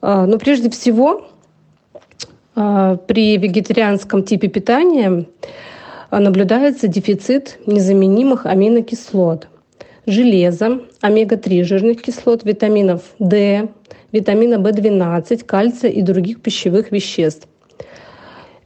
[0.00, 1.28] А, ну, прежде всего,
[2.56, 5.26] а, при вегетарианском типе питания
[6.10, 9.48] наблюдается дефицит незаменимых аминокислот,
[10.06, 13.68] железа, омега-3 жирных кислот, витаминов D,
[14.12, 17.46] витамина В12, кальция и других пищевых веществ.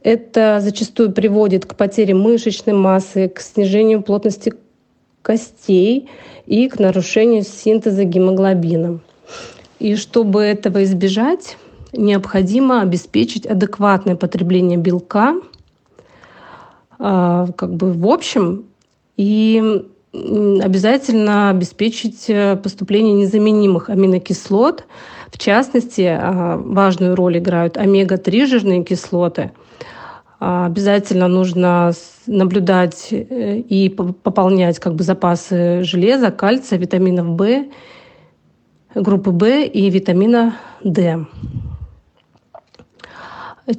[0.05, 4.53] Это зачастую приводит к потере мышечной массы, к снижению плотности
[5.23, 6.11] костей
[6.45, 8.99] и к нарушению синтеза гемоглобина.
[9.79, 11.57] И чтобы этого избежать,
[11.91, 15.37] необходимо обеспечить адекватное потребление белка
[16.99, 18.65] а, как бы в общем
[19.17, 24.83] и обязательно обеспечить э, поступление незаменимых аминокислот.
[25.31, 29.51] В частности, а, важную роль играют омега-3 жирные кислоты.
[30.47, 31.91] Обязательно нужно
[32.27, 37.65] наблюдать э, и пополнять как бы запасы железа, кальция, витаминов В,
[38.93, 41.25] группы В и витамина D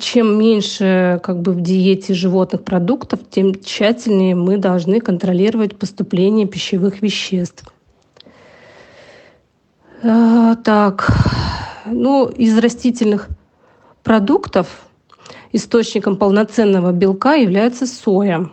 [0.00, 7.02] чем меньше как бы в диете животных продуктов, тем тщательнее мы должны контролировать поступление пищевых
[7.02, 7.72] веществ.
[10.02, 11.08] А, так,
[11.86, 13.28] ну, из растительных
[14.02, 14.85] продуктов
[15.52, 18.50] источником полноценного белка является соя.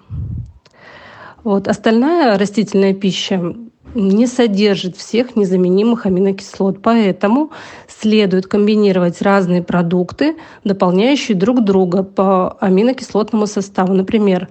[1.43, 1.67] Вот.
[1.67, 3.55] Остальная растительная пища
[3.95, 6.81] не содержит всех незаменимых аминокислот.
[6.81, 7.51] Поэтому
[7.87, 13.93] следует комбинировать разные продукты, дополняющие друг друга по аминокислотному составу.
[13.93, 14.49] Например,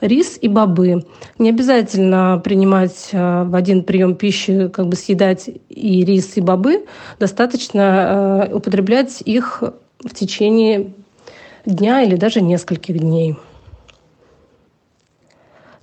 [0.00, 1.04] рис и бобы.
[1.38, 6.86] Не обязательно принимать э, в один прием пищи, как бы съедать и рис, и бобы.
[7.18, 9.62] Достаточно э, употреблять их
[10.00, 10.92] в течение
[11.66, 13.36] дня или даже нескольких дней.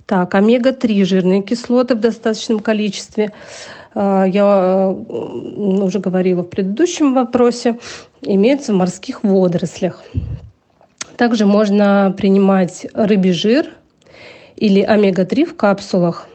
[0.06, 3.32] Так, омега-3 жирные кислоты в достаточном количестве.
[3.94, 7.78] А, я уже говорила в предыдущем вопросе,
[8.20, 10.02] имеются в морских водорослях.
[11.16, 13.70] Также можно принимать рыбий жир
[14.56, 16.28] или омега-3 в капсулах.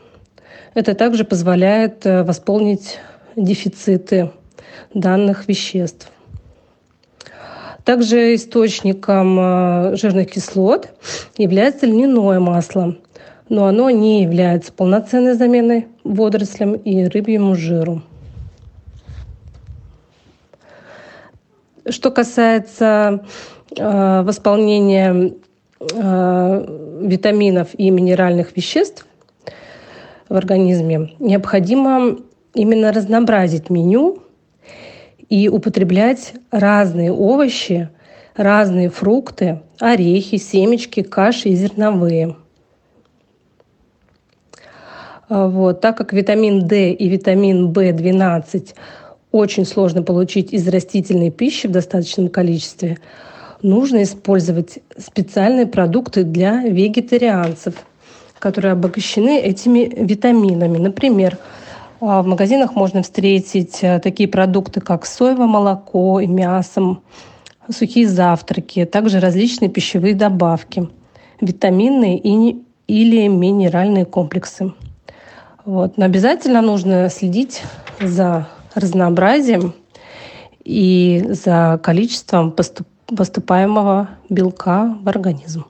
[0.73, 2.99] Это также позволяет э, восполнить
[3.35, 4.31] дефициты
[4.93, 6.11] данных веществ.
[7.89, 10.89] Также источником э, жирных кислот
[11.37, 12.95] является льняное масло–
[13.49, 18.03] но оно не является полноценной заменой водорослям и рыбьему жиру.
[21.89, 23.25] Что касается
[23.75, 25.33] э, восполнения
[25.79, 29.07] э, витаминов и минеральных веществ
[30.29, 32.19] в организме, необходимо
[32.53, 34.21] именно разнообразить меню
[35.29, 37.89] и употреблять разные овощи,
[38.35, 42.35] разные фрукты, орехи, семечки, каши и зерновые–
[45.29, 48.73] а, вот, так как витамин D и витамин В12
[49.31, 52.97] очень сложно получить из растительной пищи в достаточном количестве,
[53.61, 57.75] нужно использовать специальные продукты для вегетарианцев,
[58.39, 60.79] которые обогащены этими витаминами.
[60.79, 61.37] Например,
[61.99, 66.97] в магазинах можно встретить а, такие продукты, как соевое молоко и мясо,
[67.69, 70.87] сухие завтраки, также различные пищевые добавки,
[71.41, 74.73] витаминные и или минеральные комплексы.
[75.63, 75.97] Вот.
[75.97, 77.61] Но обязательно нужно следить
[78.01, 79.75] за разнообразием
[80.63, 85.65] и за количеством поступ поступаемого белка в организм.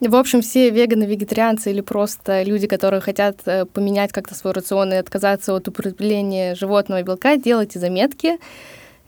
[0.00, 4.92] В общем, все веганы, вегетарианцы или просто люди, которые хотят э, поменять как-то свой рацион
[4.92, 8.38] и отказаться от употребления животного белка, делайте заметки.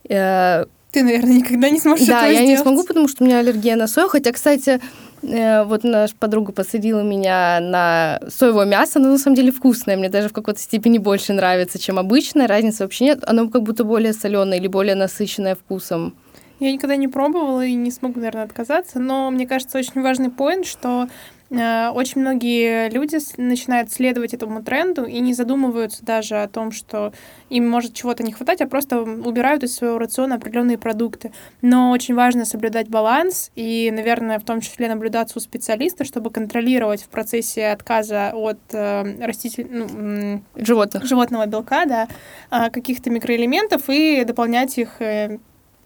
[0.09, 3.38] Э, Ты, наверное, никогда не сможешь да, этого я не смогу, потому что у меня
[3.38, 4.09] аллергия на сою.
[4.09, 4.81] Хотя, кстати,
[5.22, 10.09] Э, вот наша подруга посадила меня на соевое мясо, оно на самом деле вкусное, мне
[10.09, 14.12] даже в какой-то степени больше нравится, чем обычное, разницы вообще нет, оно как будто более
[14.12, 16.14] соленое или более насыщенное вкусом.
[16.62, 20.64] Я никогда не пробовала и не смогу, наверное, отказаться, но мне кажется, очень важный поинт,
[20.64, 21.09] что
[21.53, 27.12] Э, очень многие люди начинают следовать этому тренду и не задумываются даже о том, что
[27.51, 31.33] им может чего-то не хватать, а просто убирают из своего рациона определенные продукты.
[31.61, 37.03] Но очень важно соблюдать баланс и, наверное, в том числе наблюдаться у специалиста, чтобы контролировать
[37.03, 39.66] в процессе отказа от э, раститель...
[39.70, 41.05] ну, животных.
[41.05, 42.09] животного белка, да,
[42.51, 45.38] э, каких-то микроэлементов и дополнять их э,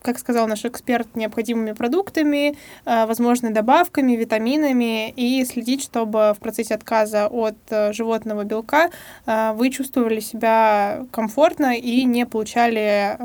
[0.07, 6.75] как сказал наш эксперт, необходимыми продуктами, э, возможно, добавками, витаминами и следить, чтобы в процессе
[6.75, 8.91] отказа от э, животного белка
[9.27, 13.17] э, вы чувствовали себя комфортно и не получали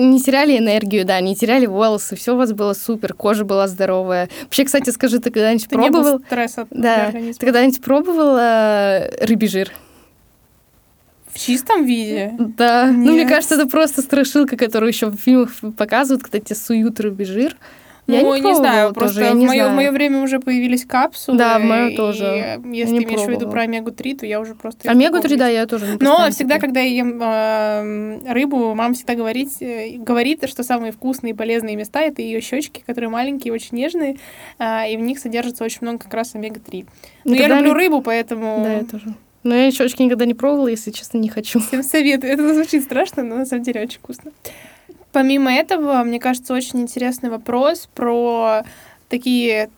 [0.00, 4.30] не теряли энергию, да, не теряли волосы, все у вас было супер, кожа была здоровая.
[4.44, 6.04] Вообще, кстати, скажи, ты когда-нибудь пробовал?
[6.04, 7.10] Не был стресс от да.
[7.12, 9.70] Ты когда-нибудь пробовал э, рыбий жир?
[11.32, 12.32] В чистом виде?
[12.38, 12.86] Да.
[12.90, 12.96] Нет.
[13.06, 17.26] Ну, мне кажется, это просто страшилка, которую еще в фильмах показывают, когда тебе суют рыбий
[17.26, 17.56] жир.
[18.08, 19.76] Я ну, не не, знаю, пробовала просто тоже, я в, не мое, в знаю.
[19.76, 21.38] мое время уже появились капсулы.
[21.38, 22.60] Да, в моё и тоже.
[22.72, 23.50] Если Не ты имеешь в виду пробовала.
[23.52, 24.86] про омегу-3, то я уже просто...
[24.88, 25.36] их Омегу-3, помню.
[25.38, 29.96] да, я тоже не Но всегда, когда я ем э, рыбу, мама всегда говорит, э,
[29.98, 34.18] говорит, что самые вкусные и полезные места это ее щечки, которые маленькие, очень нежные,
[34.60, 36.86] а, и в них содержится очень много как раз омега-3.
[37.24, 39.14] Но я Никогда люблю не- рыбу, поэтому Да, я тоже.
[39.46, 41.60] Но я щечки никогда не пробовала, если честно, не хочу.
[41.60, 42.32] всем советую.
[42.32, 44.32] Это звучит страшно, но на самом деле очень вкусно.
[45.12, 48.64] Помимо этого, мне кажется, очень интересный вопрос про
[49.08, 49.70] такие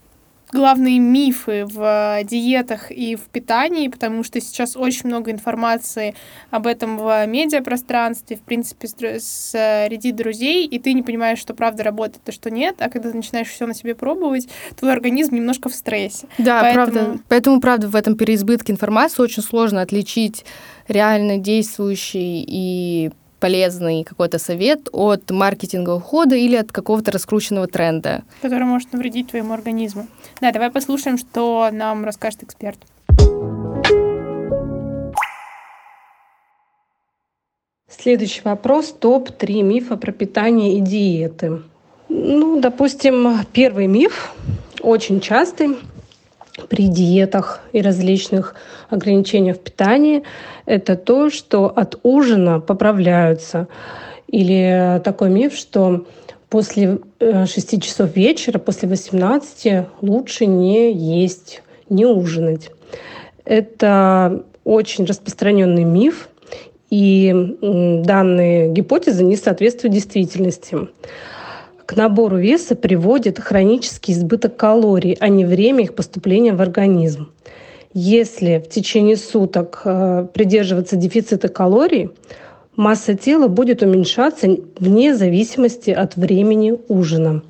[0.52, 6.14] главные мифы в диетах и в питании, потому что сейчас очень много информации
[6.50, 12.22] об этом в медиапространстве, в принципе, среди друзей, и ты не понимаешь, что правда работает,
[12.26, 15.74] а что нет, а когда ты начинаешь все на себе пробовать, твой организм немножко в
[15.74, 16.26] стрессе.
[16.38, 17.20] Да, Поэтому- правда.
[17.28, 20.44] Поэтому, правда, в этом переизбытке информации очень сложно отличить
[20.88, 28.22] реально действующий и полезный какой-то совет от маркетингового хода или от какого-то раскрученного тренда.
[28.42, 30.06] который может навредить твоему организму.
[30.40, 32.78] Да, давай послушаем, что нам расскажет эксперт.
[37.90, 38.94] Следующий вопрос.
[38.98, 41.62] Топ-3 мифа про питание и диеты.
[42.08, 44.32] Ну, допустим, первый миф,
[44.80, 45.76] очень частый
[46.68, 48.54] при диетах и различных
[48.90, 50.22] ограничениях в питании,
[50.66, 53.68] это то, что от ужина поправляются.
[54.26, 56.06] Или такой миф, что
[56.48, 62.70] после э, 6 часов вечера, после 18 лучше не есть, не ужинать.
[63.44, 66.28] Это очень распространенный миф,
[66.90, 70.88] и данные гипотезы не соответствуют действительности.
[71.88, 77.30] К набору веса приводит хронический избыток калорий, а не время их поступления в организм.
[77.94, 82.10] Если в течение суток э, придерживаться дефицита калорий,
[82.76, 87.40] масса тела будет уменьшаться вне зависимости от времени ужина.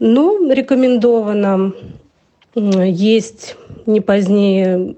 [0.00, 1.72] Но рекомендовано
[2.56, 3.54] м, есть
[3.86, 4.96] не позднее,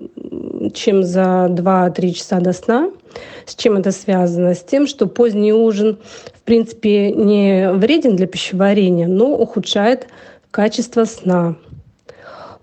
[0.72, 2.90] чем за 2-3 часа до сна.
[3.44, 4.54] С чем это связано?
[4.54, 5.98] С тем, что поздний ужин,
[6.48, 10.08] принципе, не вреден для пищеварения, но ухудшает
[10.50, 11.56] качество сна.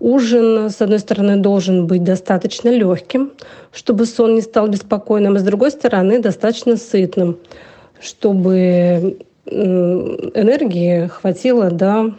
[0.00, 3.30] Ужин, с одной стороны, должен быть достаточно легким,
[3.72, 7.38] чтобы сон не стал беспокойным, а с другой стороны, достаточно сытным,
[8.00, 12.12] чтобы энергии хватило до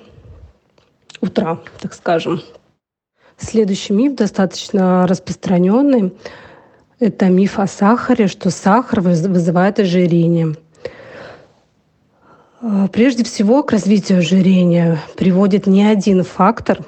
[1.19, 2.41] утра, так скажем.
[3.37, 6.13] Следующий миф достаточно распространенный.
[6.99, 10.55] Это миф о сахаре, что сахар выз- вызывает ожирение.
[12.61, 16.79] А, Прежде всего, к развитию ожирения приводит не один фактор,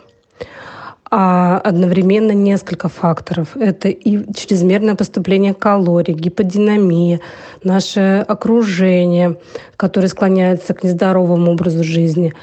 [1.11, 3.55] а одновременно несколько факторов.
[3.55, 7.19] Это и чрезмерное поступление калорий, гиподинамия,
[7.63, 9.37] наше окружение,
[9.75, 12.33] которое склоняется к нездоровому образу жизни.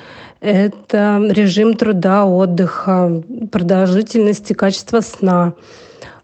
[0.41, 5.55] Это режим труда, отдыха, продолжительность и качество сна,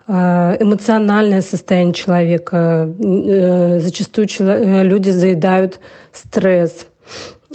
[0.07, 2.93] а, эмоциональное состояние человека.
[2.99, 5.81] Э, Зачастую э, люди заедают
[6.13, 6.87] стресс.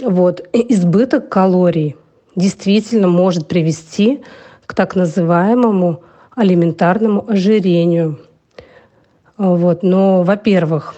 [0.00, 0.46] Вот.
[0.52, 1.96] Избыток калорий
[2.36, 4.22] действительно может привести
[4.66, 6.02] к так называемому
[6.34, 8.20] алиментарному ожирению.
[9.36, 9.82] Вот.
[9.82, 10.94] Но, во-первых,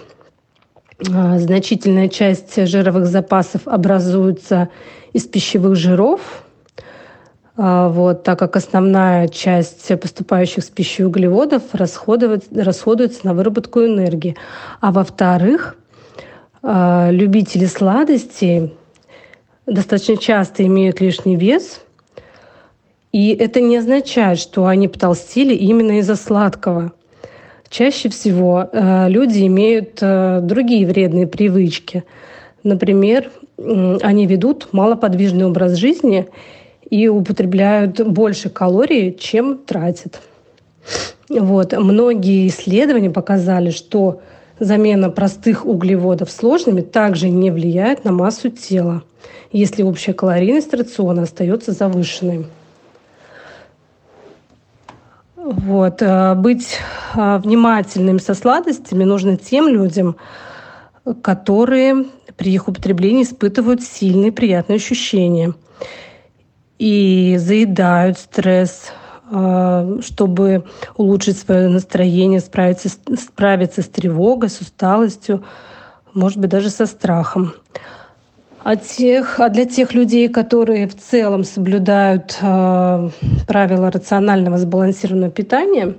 [1.09, 4.69] а, значительная часть жировых запасов образуется
[5.13, 6.43] из пищевых жиров,
[7.57, 14.35] а, вот, так как основная часть поступающих с пищей углеводов расходуется, на выработку энергии.
[14.79, 15.75] А во-вторых,
[16.63, 18.73] любители сладостей
[19.65, 21.81] достаточно часто имеют лишний вес,
[23.11, 26.93] и это не означает, что они потолстели именно из-за сладкого.
[27.69, 32.03] Чаще всего э, люди имеют э, другие вредные привычки.
[32.63, 36.27] Например, они ведут малоподвижный образ жизни
[36.89, 40.19] и употребляют больше калорий, чем тратят.
[41.29, 41.73] Вот.
[41.73, 44.21] Многие исследования показали, что
[44.61, 49.01] замена простых углеводов сложными также не влияет на массу тела,
[49.51, 52.45] если общая калорийность рациона остается завышенной.
[55.35, 56.01] Вот.
[56.01, 56.77] э, Быть
[57.15, 60.15] э, внимательным со сладостями нужно тем людям,
[61.23, 62.05] которые
[62.37, 65.55] при их употреблении испытывают сильные приятные ощущения
[66.77, 68.91] и заедают стресс,
[69.31, 70.65] чтобы
[70.97, 75.43] улучшить свое настроение, справиться, справиться с тревогой, с усталостью,
[76.13, 77.53] может быть, даже со страхом.
[78.63, 83.09] А, тех, а для тех людей, которые в целом соблюдают э,
[83.47, 85.95] правила рационального сбалансированного питания,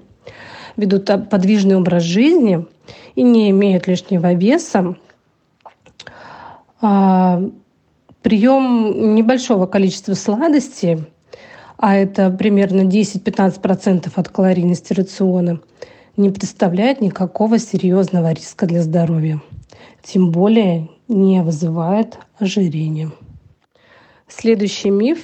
[0.77, 2.67] ведут подвижный образ жизни
[3.15, 4.95] и не имеют лишнего веса,
[6.81, 7.43] а,
[8.23, 10.99] Прием небольшого количества сладостей,
[11.83, 15.59] а это примерно 10-15% от калорийности рациона,
[16.17, 19.43] не представляет никакого серьезного риска для здоровья.
[20.01, 23.11] Тем более не вызывает ожирения.
[24.29, 25.19] Следующий миф.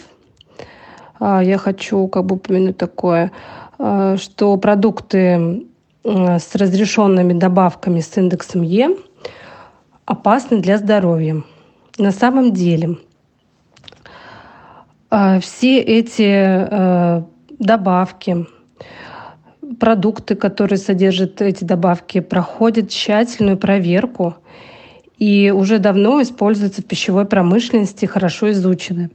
[1.21, 3.31] А, я хочу как бы упомянуть такое,
[3.79, 5.65] а, что продукты
[6.03, 8.97] с разрешенными добавками с индексом Е
[10.07, 11.45] опасны для здоровья.
[11.99, 12.97] На самом деле а,
[15.11, 17.25] все эти
[17.59, 18.47] добавки,
[19.81, 24.37] продукты, которые содержат эти добавки, проходят тщательную проверку
[25.19, 29.11] и уже давно используются в пищевой промышленности, хорошо изучены.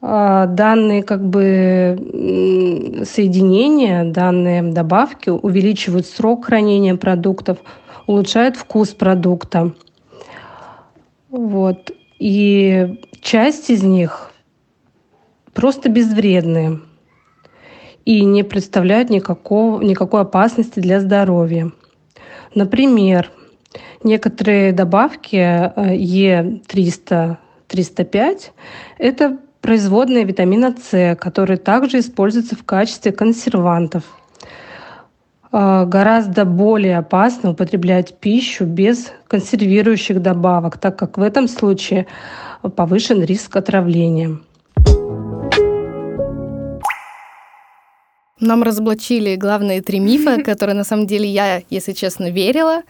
[0.00, 7.58] А, данные как бы соединения, данные добавки увеличивают срок хранения продуктов,
[8.06, 9.72] улучшают вкус продукта.
[11.30, 11.90] Вот.
[12.18, 14.32] И часть из них
[15.58, 16.78] просто безвредные
[18.04, 21.72] и не представляют никакого, никакой опасности для здоровья.
[22.54, 23.32] Например,
[24.04, 28.52] некоторые добавки Е300, 305–
[28.98, 34.04] это производные витамина С, которые также используются в качестве консервантов.
[35.50, 42.06] А, гораздо более опасно употреблять пищу без консервирующих добавок, так как в этом случае
[42.76, 44.38] повышен риск отравления.
[48.40, 52.82] Нам разоблачили главные три мифа, которые на самом деле я, если честно, верила.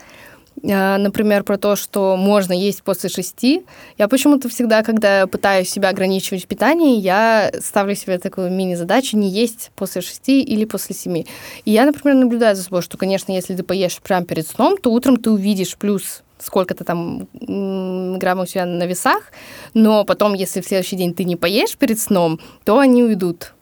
[0.65, 3.65] А, например, про то, что можно есть после шести.
[3.97, 9.29] Я почему-то всегда, когда пытаюсь себя ограничивать в питании, я ставлю себе такую мини-задачу не
[9.29, 11.27] есть после шести или после семи.
[11.65, 14.91] И я, например, наблюдаю за собой, что, конечно, если ты поешь прямо перед сном, то
[14.91, 17.27] утром ты увидишь плюс сколько-то там
[18.19, 19.33] граммов у себя на весах,
[19.75, 23.55] но потом, если в следующий день ты не поешь перед сном, то они уйдут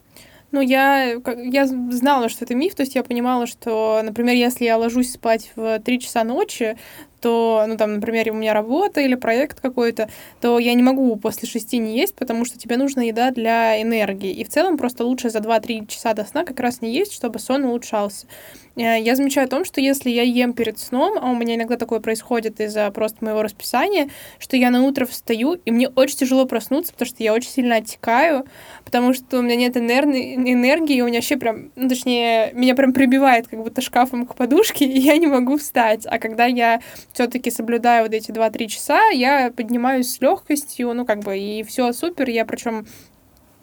[0.56, 4.78] ну, я, я знала, что это миф, то есть я понимала, что, например, если я
[4.78, 6.78] ложусь спать в 3 часа ночи,
[7.20, 10.08] то, ну, там, например, у меня работа или проект какой-то,
[10.40, 14.32] то я не могу после шести не есть, потому что тебе нужна еда для энергии.
[14.32, 17.38] И в целом просто лучше за 2-3 часа до сна как раз не есть, чтобы
[17.38, 18.26] сон улучшался.
[18.76, 21.76] Э, я замечаю о том, что если я ем перед сном, а у меня иногда
[21.76, 24.08] такое происходит из-за просто моего расписания,
[24.38, 27.76] что я на утро встаю, и мне очень тяжело проснуться, потому что я очень сильно
[27.76, 28.46] оттекаю,
[28.84, 32.92] потому что у меня нет энергии, и у меня вообще прям, ну, точнее, меня прям
[32.92, 36.06] прибивает как будто шкафом к подушке, и я не могу встать.
[36.06, 36.80] А когда я
[37.12, 41.92] все-таки соблюдаю вот эти 2-3 часа, я поднимаюсь с легкостью, ну, как бы, и все
[41.92, 42.28] супер.
[42.28, 42.86] Я причем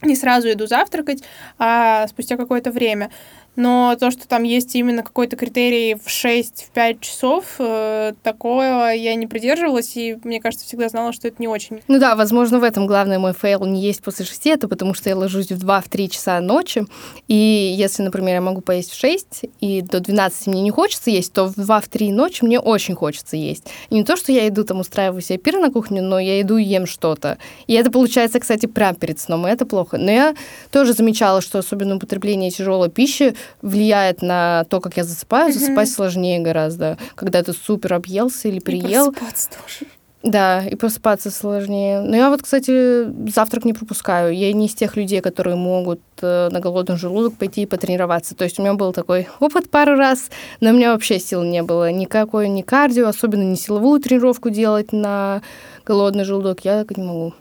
[0.05, 1.23] не сразу иду завтракать,
[1.57, 3.09] а спустя какое-то время.
[3.55, 9.27] Но то, что там есть именно какой-то критерий в 6-5 часов, э, такого я не
[9.27, 11.81] придерживалась, и мне кажется, всегда знала, что это не очень.
[11.87, 15.09] Ну да, возможно, в этом главный мой фейл не есть после 6, это потому что
[15.09, 16.85] я ложусь в 2-3 часа ночи,
[17.27, 21.31] и если, например, я могу поесть в 6, и до 12 мне не хочется есть,
[21.31, 23.65] то в 2-3 ночи мне очень хочется есть.
[23.89, 26.57] И не то, что я иду там устраиваю себе пир на кухню, но я иду
[26.57, 27.37] и ем что-то.
[27.67, 29.97] И это получается, кстати, прямо перед сном, и это плохо.
[29.97, 30.35] Но я
[30.71, 35.49] тоже замечала, что особенно употребление тяжелой пищи влияет на то, как я засыпаю.
[35.49, 35.59] Mm-hmm.
[35.59, 39.11] Засыпать сложнее гораздо, когда ты супер объелся или приел.
[39.11, 39.91] И просыпаться тоже.
[40.23, 41.99] Да, и просыпаться сложнее.
[41.99, 44.33] Но я вот, кстати, завтрак не пропускаю.
[44.33, 48.33] Я не из тех людей, которые могут э, на голодный желудок пойти и потренироваться.
[48.33, 50.29] То есть у меня был такой опыт пару раз,
[50.61, 51.91] но у меня вообще сил не было.
[51.91, 55.41] Никакой ни кардио, особенно не силовую тренировку делать на
[55.85, 56.61] голодный желудок.
[56.63, 57.33] Я так не могу.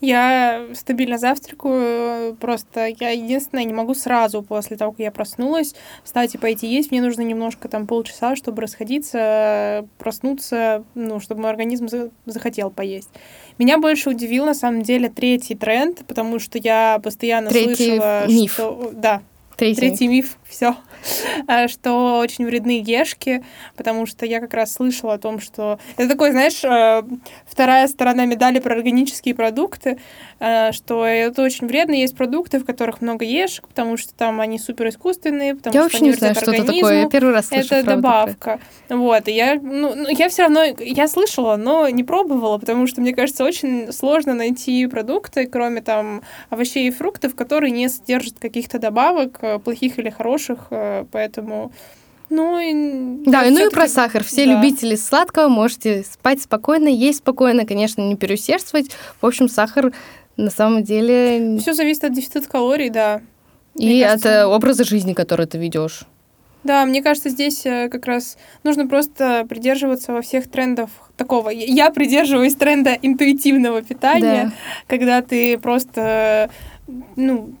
[0.00, 5.74] Я стабильно завтракаю, просто я единственное не могу сразу после того, как я проснулась,
[6.04, 6.90] встать и пойти есть.
[6.90, 11.88] Мне нужно немножко там полчаса, чтобы расходиться, проснуться, ну, чтобы мой организм
[12.24, 13.10] захотел поесть.
[13.58, 18.52] Меня больше удивил на самом деле третий тренд, потому что я постоянно третий слышала, миф.
[18.52, 19.22] что да,
[19.60, 20.76] Третий, третий миф, все.
[21.46, 23.42] А, что очень вредны ешки,
[23.76, 25.78] потому что я как раз слышала о том, что...
[25.96, 27.02] Это такой, знаешь, э,
[27.46, 29.98] вторая сторона медали про органические продукты,
[30.40, 31.94] э, что это очень вредно.
[31.94, 35.84] Есть продукты, в которых много ешек, потому что там они супер искусственные, потому я что
[35.84, 37.02] вообще не знаю, что это такое.
[37.02, 38.60] Я первый раз слышу Это добавка.
[38.88, 43.00] Вот, и я, ну, ну, я все равно, я слышала, но не пробовала, потому что,
[43.00, 48.78] мне кажется, очень сложно найти продукты, кроме там овощей и фруктов, которые не содержат каких-то
[48.78, 50.39] добавок, э, плохих или хороших,
[51.10, 51.72] поэтому...
[52.28, 54.22] Ну, и, да, да ну и про сахар.
[54.22, 54.52] Все да.
[54.52, 58.90] любители сладкого можете спать спокойно, есть спокойно, конечно, не переусердствовать.
[59.20, 59.92] В общем, сахар
[60.36, 61.58] на самом деле...
[61.58, 63.20] Все зависит от дефицита калорий, да.
[63.74, 64.48] И Мне от кажется...
[64.48, 66.02] образа жизни, который ты ведешь.
[66.62, 71.48] Да, мне кажется, здесь э, как раз нужно просто придерживаться во всех трендах такого.
[71.48, 74.52] Я придерживаюсь тренда интуитивного питания, да.
[74.86, 76.50] когда ты просто
[77.16, 77.54] ну,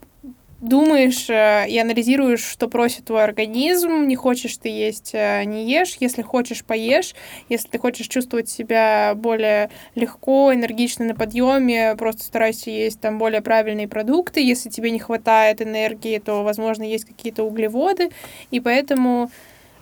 [0.60, 4.06] думаешь э, и анализируешь, что просит твой организм.
[4.06, 5.96] Не хочешь ты есть, э, не ешь.
[6.00, 7.14] Если хочешь, поешь.
[7.48, 13.40] Если ты хочешь чувствовать себя более легко, энергично на подъеме, просто старайся есть там более
[13.40, 14.40] правильные продукты.
[14.40, 18.10] Если тебе не хватает энергии, то, возможно, есть какие-то углеводы.
[18.50, 19.30] И поэтому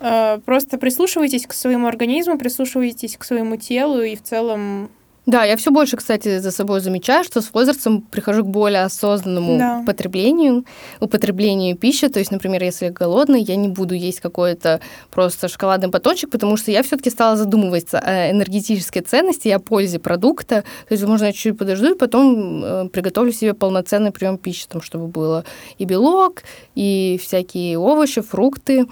[0.00, 4.90] э, просто прислушивайтесь к своему организму, прислушивайтесь к своему телу и в целом
[5.28, 9.58] да, я все больше, кстати, за собой замечаю, что с возрастом прихожу к более осознанному
[9.58, 9.82] да.
[9.86, 10.64] потреблению,
[11.00, 12.08] употреблению пищи.
[12.08, 16.56] То есть, например, если я голодный, я не буду есть какой-то просто шоколадный батончик, потому
[16.56, 20.62] что я все-таки стала задумываться о энергетической ценности и о пользе продукта.
[20.88, 24.80] То есть, возможно, я чуть-чуть подожду и потом э, приготовлю себе полноценный прием пищи, там,
[24.80, 25.44] чтобы было
[25.76, 26.42] и белок,
[26.74, 28.86] и всякие овощи, фрукты.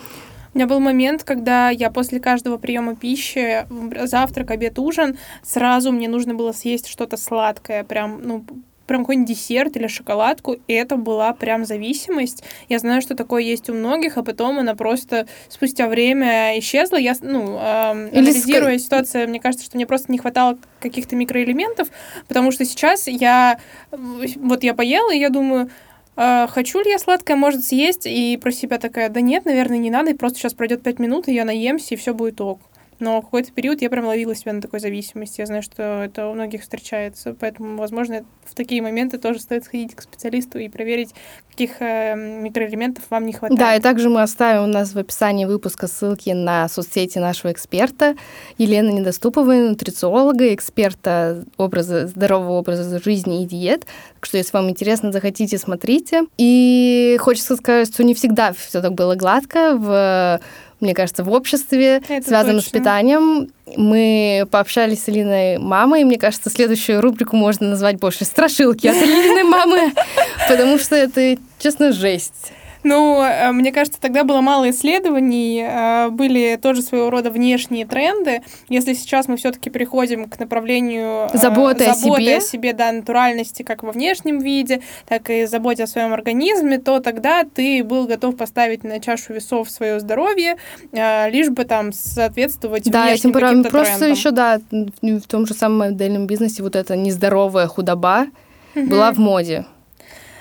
[0.57, 3.67] У меня был момент, когда я после каждого приема пищи,
[4.07, 8.43] завтрак, обед, ужин, сразу мне нужно было съесть что-то сладкое, прям, ну,
[8.87, 12.43] прям какой-нибудь десерт или шоколадку, и это была прям зависимость.
[12.71, 16.97] Я знаю, что такое есть у многих, а потом она просто спустя время исчезла.
[16.97, 18.85] Я, ну, э, анализируя ск...
[18.85, 21.89] ситуацию, мне кажется, что мне просто не хватало каких-то микроэлементов,
[22.29, 23.59] потому что сейчас я,
[23.91, 25.69] вот я поела, и я думаю,
[26.17, 30.11] хочу ли я сладкое, может, съесть, и про себя такая, да нет, наверное, не надо,
[30.11, 32.61] и просто сейчас пройдет пять минут, и я наемся, и все будет ок.
[32.99, 35.41] Но какой-то период я прям ловила себя на такой зависимости.
[35.41, 37.37] Я знаю, что это у многих встречается.
[37.39, 41.15] Поэтому, возможно, в такие моменты тоже стоит сходить к специалисту и проверить,
[41.51, 43.59] каких э, микроэлементов вам не хватает.
[43.59, 48.17] Да, и также мы оставим у нас в описании выпуска ссылки на соцсети нашего эксперта
[48.59, 53.87] Елены Недоступовой, нутрициолога, эксперта образа, здорового образа жизни и диет.
[54.15, 56.23] Так что, если вам интересно, захотите, смотрите.
[56.39, 60.41] И хочется сказать, что не всегда все так было гладко в
[60.81, 62.69] мне кажется, в обществе, Это связанном точно.
[62.69, 63.49] с питанием.
[63.77, 68.97] Мы пообщались с Алиной мамой, и мне кажется, следующую рубрику можно назвать больше «Страшилки от
[68.97, 69.93] Алиной мамы»,
[70.49, 72.53] потому что это, честно, жесть.
[72.87, 78.43] Ну, э, мне кажется, тогда было мало исследований, э, были тоже своего рода внешние тренды.
[78.69, 82.93] Если сейчас мы все-таки переходим к направлению э, заботы, заботы о себе, о себе да,
[82.93, 88.07] натуральности как во внешнем виде, так и заботе о своем организме, то тогда ты был
[88.07, 90.57] готов поставить на чашу весов свое здоровье,
[90.93, 94.17] лишь бы там соответствовать да, внешним каким-то просто трендам.
[94.17, 98.29] еще, да, в том же самом модельном бизнесе вот эта нездоровая худоба
[98.77, 98.87] угу.
[98.87, 99.67] была в моде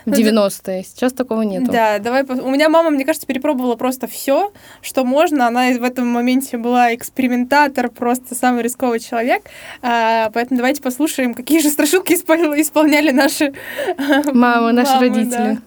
[0.05, 0.83] 90-е.
[0.83, 1.71] Сейчас такого нету.
[1.71, 2.23] Да, давай.
[2.23, 4.51] У меня мама, мне кажется, перепробовала просто все,
[4.81, 5.47] что можно.
[5.47, 9.43] Она в этом моменте была экспериментатор, просто самый рисковый человек.
[9.81, 13.53] А, поэтому давайте послушаем, какие же страшилки исполняли наши
[14.33, 15.29] мамы, наши родители.
[15.29, 15.57] Да.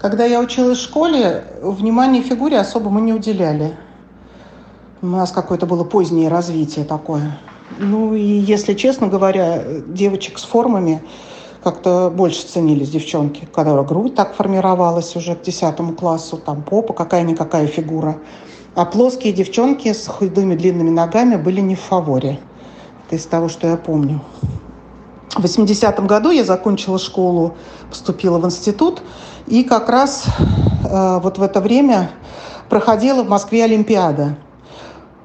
[0.00, 3.76] Когда я училась в школе, внимания фигуре особо мы не уделяли.
[5.02, 7.38] У нас какое-то было позднее развитие такое.
[7.78, 11.02] Ну и, если честно говоря, девочек с формами
[11.62, 17.66] как-то больше ценились девчонки, когда грудь так формировалась уже к десятому классу, там попа какая-никакая
[17.66, 18.16] фигура.
[18.74, 22.40] А плоские девчонки с худыми длинными ногами были не в фаворе.
[23.06, 24.20] Это из того, что я помню.
[25.36, 27.54] В 80-м году я закончила школу,
[27.88, 29.02] поступила в институт,
[29.46, 30.24] и как раз
[30.84, 32.10] э, вот в это время
[32.68, 34.36] проходила в Москве Олимпиада–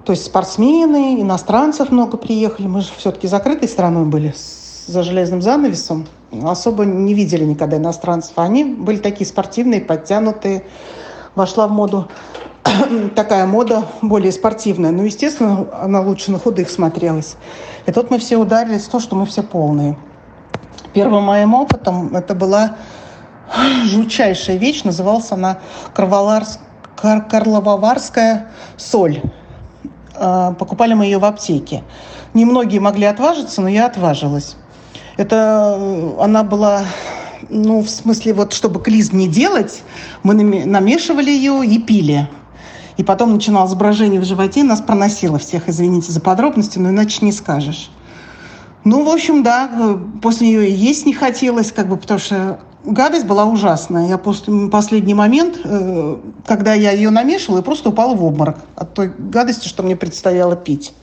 [0.05, 2.67] то есть спортсмены, иностранцев много приехали.
[2.67, 4.35] Мы же все-таки закрытой страной были
[4.85, 6.05] за железным занавесом.
[6.43, 8.33] Особо не видели никогда иностранцев.
[8.35, 10.63] Они были такие спортивные, подтянутые.
[11.33, 12.07] Вошла в моду
[13.15, 14.91] такая мода более спортивная.
[14.91, 17.35] Ну, естественно, она лучше на худых смотрелась.
[17.87, 19.97] И тут мы все ударились в то, что мы все полные.
[20.93, 22.75] Первым моим опытом это была
[23.85, 24.83] жутчайшая вещь.
[24.83, 25.57] Называлась она
[25.95, 29.23] Карлововарская соль.
[30.18, 31.84] А, покупали мы ее в аптеке.
[32.34, 34.55] Немногие могли отважиться, но я отважилась.
[35.18, 36.84] Это э, она была,
[37.49, 39.84] ну, в смысле, вот чтобы клизм не делать,
[40.24, 42.30] мы намешивали ее и пили.
[42.97, 47.32] И потом начиналось брожение в животе, нас проносило всех, извините за подробности, но иначе не
[47.32, 47.89] скажешь.
[48.84, 53.25] Ну, в общем, да, э, после нее есть не хотелось, как бы, потому что гадость
[53.25, 54.07] была ужасная.
[54.07, 58.93] Я после последний момент, э, когда я ее намешивала, я просто упала в обморок от
[58.93, 60.93] той гадости, что мне предстояло пить.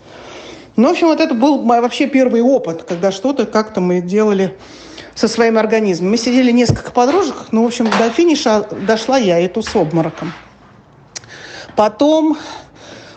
[0.77, 4.57] Ну, в общем, вот это был мой вообще первый опыт, когда что-то как-то мы делали
[5.15, 6.11] со своим организмом.
[6.11, 10.33] Мы сидели несколько подружек, но, в общем, до финиша дошла я, эту с обмороком.
[11.77, 12.39] Потом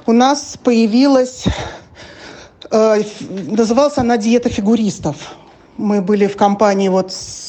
[0.05, 1.45] у нас появилась,
[2.72, 5.16] э, называлась она диета фигуристов.
[5.78, 7.45] Мы были в компании вот с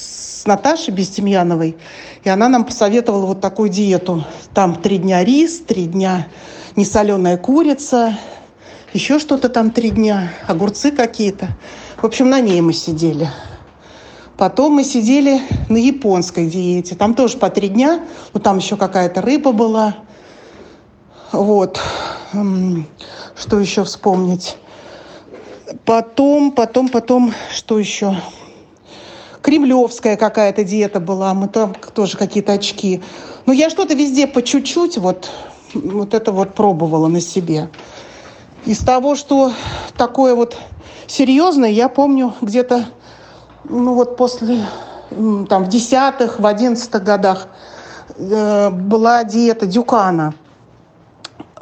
[0.47, 1.77] с Наташей Бестемьяновой,
[2.23, 4.25] и она нам посоветовала вот такую диету.
[4.55, 6.29] Там три дня рис, три дня
[6.77, 8.17] несоленая курица,
[8.93, 11.49] еще что-то там три дня, огурцы какие-то.
[11.97, 13.29] В общем, на ней мы сидели.
[14.37, 16.95] Потом мы сидели на японской диете.
[16.95, 18.05] Там тоже по три дня.
[18.33, 19.97] Ну, там еще какая-то рыба была.
[21.33, 21.81] Вот.
[23.35, 24.59] Что еще вспомнить?
[25.85, 28.17] Потом, потом, потом, что еще?
[29.47, 31.33] Кремлевская какая-то диета была.
[31.33, 33.01] Мы там тоже какие-то очки.
[33.47, 35.31] Но я что-то везде по чуть-чуть вот,
[35.73, 37.71] вот это вот пробовала на себе.
[38.65, 39.53] Из того, что
[39.97, 40.57] такое вот
[41.07, 42.87] серьезное, я помню где-то
[43.63, 44.67] ну вот после,
[45.11, 47.47] там, в десятых, в одиннадцатых годах
[48.17, 50.35] э, была диета Дюкана.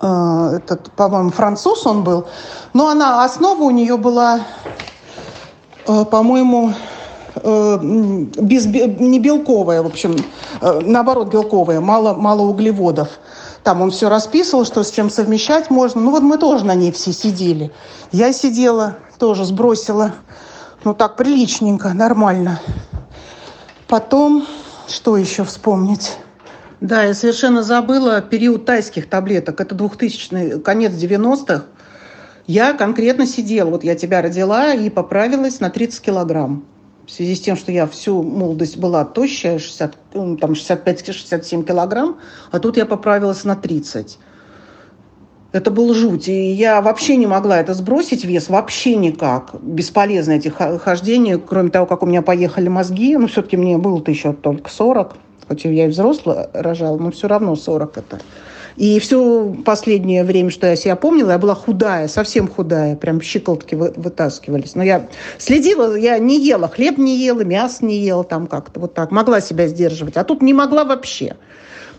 [0.01, 2.25] Э, этот, по-моему, француз он был.
[2.73, 4.41] Но она, основа у нее была,
[5.87, 6.73] э, по-моему,
[7.43, 10.17] без, не белковая, в общем,
[10.61, 13.09] э, наоборот, белковая, мало, мало углеводов.
[13.63, 16.01] Там он все расписывал, что с чем совмещать можно.
[16.01, 17.73] Ну вот мы тоже на ней все сидели.
[18.13, 20.13] Я сидела, тоже сбросила
[20.85, 22.61] ну так, приличненько, нормально.
[23.89, 24.47] Потом,
[24.87, 26.13] что еще вспомнить?
[26.81, 29.61] Да, я совершенно забыла период тайских таблеток.
[29.61, 31.65] Это 2000 конец 90-х.
[32.47, 36.67] Я конкретно сидела, вот я тебя родила и поправилась на 30 килограмм.
[37.07, 42.19] В связи с тем, что я всю молодость была тощая, 60, ну, там 65-67 килограмм,
[42.51, 44.19] а тут я поправилась на 30.
[45.53, 46.29] Это был жуть.
[46.29, 49.55] И я вообще не могла это сбросить, вес, вообще никак.
[49.63, 53.17] Бесполезно эти хождения, кроме того, как у меня поехали мозги.
[53.17, 55.15] Ну, все-таки мне было-то еще только 40.
[55.47, 58.19] Хоть я и взрослая рожала, но все равно 40 это.
[58.77, 63.75] И все последнее время, что я себя помнила, я была худая, совсем худая, прям щиколотки
[63.75, 64.75] вытаскивались.
[64.75, 65.09] Но я
[65.39, 69.41] следила, я не ела, хлеб не ела, мясо не ела, там как-то вот так, могла
[69.41, 70.17] себя сдерживать.
[70.17, 71.37] А тут не могла вообще.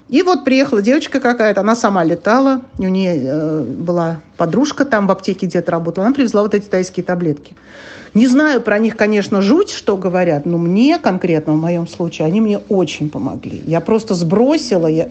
[0.08, 5.12] И вот приехала девочка какая-то, она сама летала, у нее э, была подружка там в
[5.12, 7.56] аптеке где-то работала, она привезла вот эти тайские таблетки.
[8.14, 12.39] Не знаю про них, конечно, жуть, что говорят, но мне конкретно, в моем случае, они
[12.39, 13.62] мне очень помогли.
[13.66, 15.10] Я просто сбросила, я,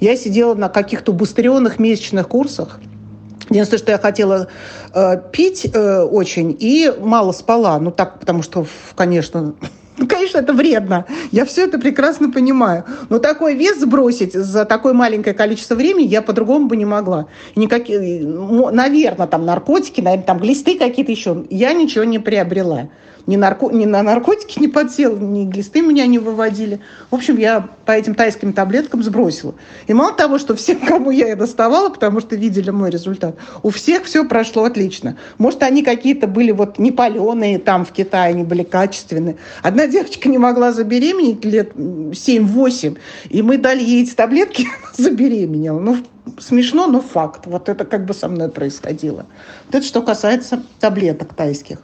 [0.00, 2.80] я сидела на каких-то убыстренных месячных курсах,
[3.50, 4.48] Единственное, что я хотела
[4.94, 7.78] э, пить э, очень и мало спала.
[7.78, 9.54] Ну так, потому что, конечно,
[9.98, 11.04] ну, конечно, это вредно.
[11.30, 12.84] Я все это прекрасно понимаю.
[13.10, 17.26] Но такой вес сбросить за такое маленькое количество времени я по-другому бы не могла.
[17.56, 21.44] Никакие, наверное, там наркотики, наверное, там глисты какие-то еще.
[21.50, 22.88] Я ничего не приобрела
[23.26, 23.70] ни, нарко...
[23.70, 26.80] ни на наркотики не подсел, ни глисты меня не выводили.
[27.10, 29.54] В общем, я по этим тайским таблеткам сбросила.
[29.86, 33.70] И мало того, что всем, кому я и доставала, потому что видели мой результат, у
[33.70, 35.16] всех все прошло отлично.
[35.38, 39.36] Может, они какие-то были вот не паленые там в Китае, они были качественные.
[39.62, 42.98] Одна девочка не могла забеременеть лет 7-8,
[43.30, 44.66] и мы дали ей эти таблетки,
[44.96, 45.78] забеременела.
[45.78, 45.98] Ну,
[46.38, 47.46] смешно, но факт.
[47.46, 49.26] Вот это как бы со мной происходило.
[49.66, 51.78] Вот это что касается таблеток тайских.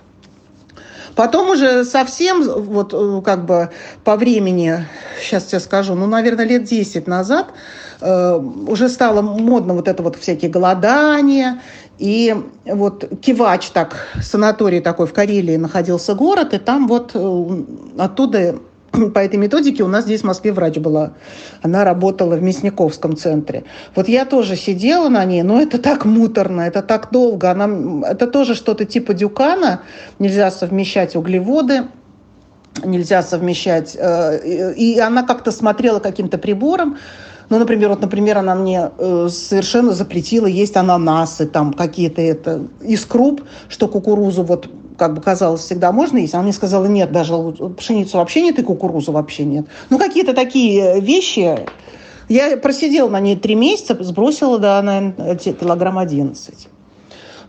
[1.18, 3.70] Потом уже совсем, вот э, как бы
[4.04, 4.86] по времени,
[5.20, 7.48] сейчас тебе скажу, ну, наверное, лет 10 назад,
[8.00, 11.60] э, уже стало модно вот это вот всякие голодания.
[11.98, 17.62] И вот Кивач, так, санаторий такой в Карелии находился город, и там вот э,
[17.98, 18.60] оттуда
[19.14, 21.12] по этой методике у нас здесь в Москве врач была.
[21.62, 23.64] Она работала в Мясниковском центре.
[23.94, 27.50] Вот я тоже сидела на ней, но это так муторно, это так долго.
[27.50, 29.82] Она, это тоже что-то типа дюкана.
[30.18, 31.84] Нельзя совмещать углеводы,
[32.84, 33.96] нельзя совмещать.
[33.98, 34.40] Э,
[34.74, 36.98] и она как-то смотрела каким-то прибором.
[37.50, 43.06] Ну, например, вот, например, она мне э, совершенно запретила есть ананасы, там какие-то это из
[43.06, 44.68] круп, что кукурузу вот
[44.98, 46.34] как бы казалось, всегда можно есть.
[46.34, 47.34] Она мне сказала, нет, даже
[47.76, 49.66] пшеницу вообще нет и кукурузу вообще нет.
[49.90, 51.66] Ну, какие-то такие вещи.
[52.28, 56.68] Я просидела на ней три месяца, сбросила, да, наверное, килограмм 11.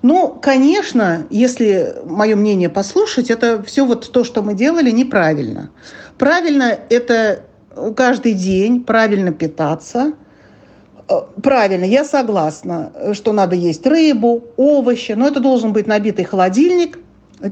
[0.02, 5.72] Ну, конечно, если мое мнение послушать, это все вот то, что мы делали, неправильно.
[6.18, 7.41] Правильно– это
[7.95, 10.14] каждый день правильно питаться–
[11.10, 17.00] Э, правильно, я согласна, что надо есть рыбу, овощи, но это должен быть набитый холодильник,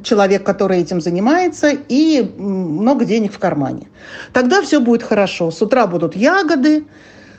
[0.04, 3.88] человек, который этим занимается, и много денег в кармане.
[4.34, 5.52] Тогда все будет хорошо.
[5.52, 6.86] С утра будут ягоды,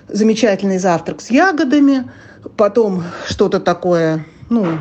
[0.08, 2.10] замечательный завтрак с ягодами,
[2.56, 4.78] потом что-то такое, ну,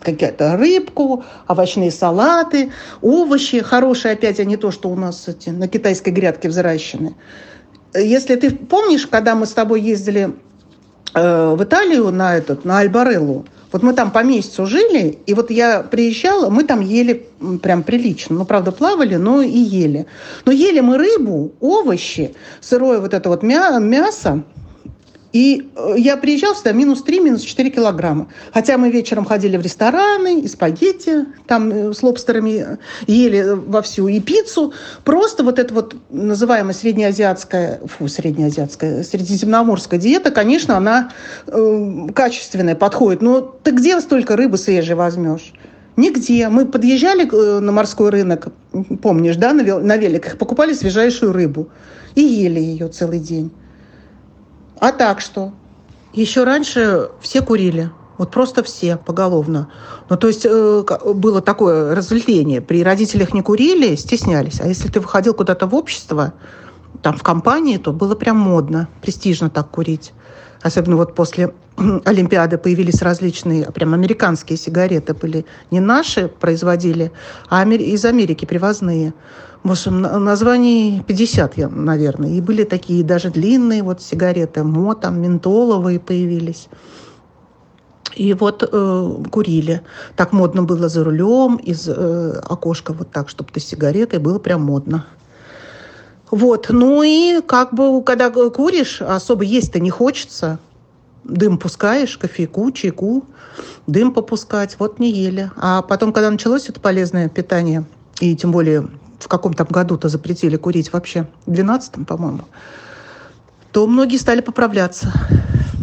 [0.00, 5.66] какая-то рыбку, овощные салаты, овощи хорошие, опять, а не то, что у нас эти, на
[5.66, 7.16] китайской грядке взращены.
[7.94, 10.34] Если ты помнишь, когда мы с тобой ездили
[11.14, 15.50] э, в Италию на этот, на Альбареллу, Вот мы там по месяцу жили, и вот
[15.50, 17.26] я приезжала, мы там ели
[17.60, 18.36] прям прилично.
[18.36, 20.06] Ну, правда, плавали, но и ели.
[20.44, 24.44] Но ели мы рыбу, овощи, сырое вот это вот мясо,
[25.34, 28.28] и э, я приезжала сюда минус 3, минус 4 килограмма.
[28.52, 32.78] Хотя мы вечером ходили в рестораны, и спагетти там э, с лобстерами
[33.08, 34.72] ели вовсю, и пиццу.
[35.02, 41.10] Просто вот эта вот называемая среднеазиатская, фу, среднеазиатская, средиземноморская диета, конечно, она
[41.48, 43.20] э, качественная, подходит.
[43.20, 45.52] Но ты где столько рыбы свежей возьмешь?
[45.96, 46.48] Нигде.
[46.48, 48.52] Мы подъезжали э, на морской рынок,
[49.02, 51.70] помнишь, да, на великах, покупали свежайшую рыбу
[52.14, 53.50] и ели ее целый день.
[54.80, 55.52] А так что?
[56.12, 57.90] Еще раньше все курили.
[58.18, 59.68] Вот просто все поголовно.
[60.08, 62.60] Ну, то есть э, было такое развлечение.
[62.60, 64.60] При родителях не курили, стеснялись.
[64.60, 66.34] А если ты выходил куда-то в общество,
[67.02, 70.12] там, в компании, то было прям модно, престижно так курить.
[70.64, 71.52] Особенно вот после
[72.06, 75.44] Олимпиады появились различные, прям американские сигареты были.
[75.70, 77.12] Не наши производили,
[77.50, 79.12] а из Америки привозные.
[79.62, 82.30] В общем, названий 50, наверное.
[82.30, 86.68] И были такие даже длинные вот сигареты, мо, там, ментоловые появились.
[88.14, 89.82] И вот э, курили.
[90.16, 94.62] Так модно было за рулем, из э, окошка вот так, чтобы ты сигаретой, было прям
[94.62, 95.04] модно.
[96.30, 100.58] Вот, ну и как бы, когда куришь, особо есть-то не хочется.
[101.22, 103.24] Дым пускаешь, кофейку, чайку,
[103.86, 105.50] дым попускать, вот не ели.
[105.56, 107.84] А потом, когда началось это полезное питание,
[108.20, 112.42] и тем более в каком там году-то запретили курить вообще, в 12 по-моему,
[113.72, 115.12] то многие стали поправляться.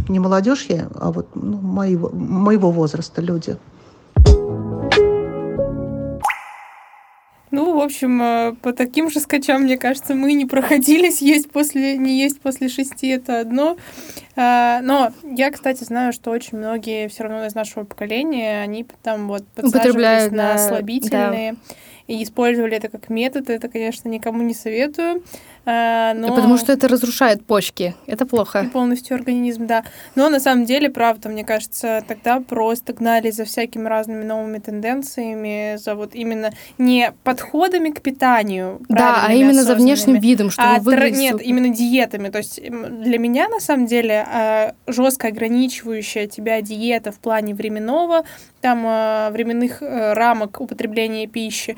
[0.08, 3.58] Не молодежь я, а вот ну, моего, моего возраста люди.
[7.52, 11.22] Ну, в общем, э, по таким же скачам, мне кажется, мы не проходились.
[11.22, 13.78] Есть после, не есть после шести это одно.
[14.36, 19.28] А, но я, кстати, знаю, что очень многие все равно из нашего поколения, они там
[19.28, 21.54] вот подсаживались на слабительные.
[21.54, 21.58] Да
[22.12, 23.50] и использовали это как метод.
[23.50, 25.24] Это, конечно, никому не советую.
[25.66, 26.36] А, но...
[26.36, 27.96] Потому что это разрушает почки.
[28.08, 28.62] Это плохо.
[28.62, 29.84] И полностью организм, да.
[30.16, 35.78] Но на самом деле, правда, мне кажется, тогда просто гнали за всякими разными новыми тенденциями,
[35.78, 38.82] за вот именно не подходами к питанию.
[38.90, 41.20] Да, а именно за внешним видом, чтобы а выглядеть...
[41.20, 41.46] Нет, супер.
[41.46, 42.30] именно диетами.
[42.30, 48.26] То есть для меня, на самом деле, а, жестко ограничивающая тебя диета в плане временного,
[48.62, 51.78] там а, временных э, рамок употребления пищи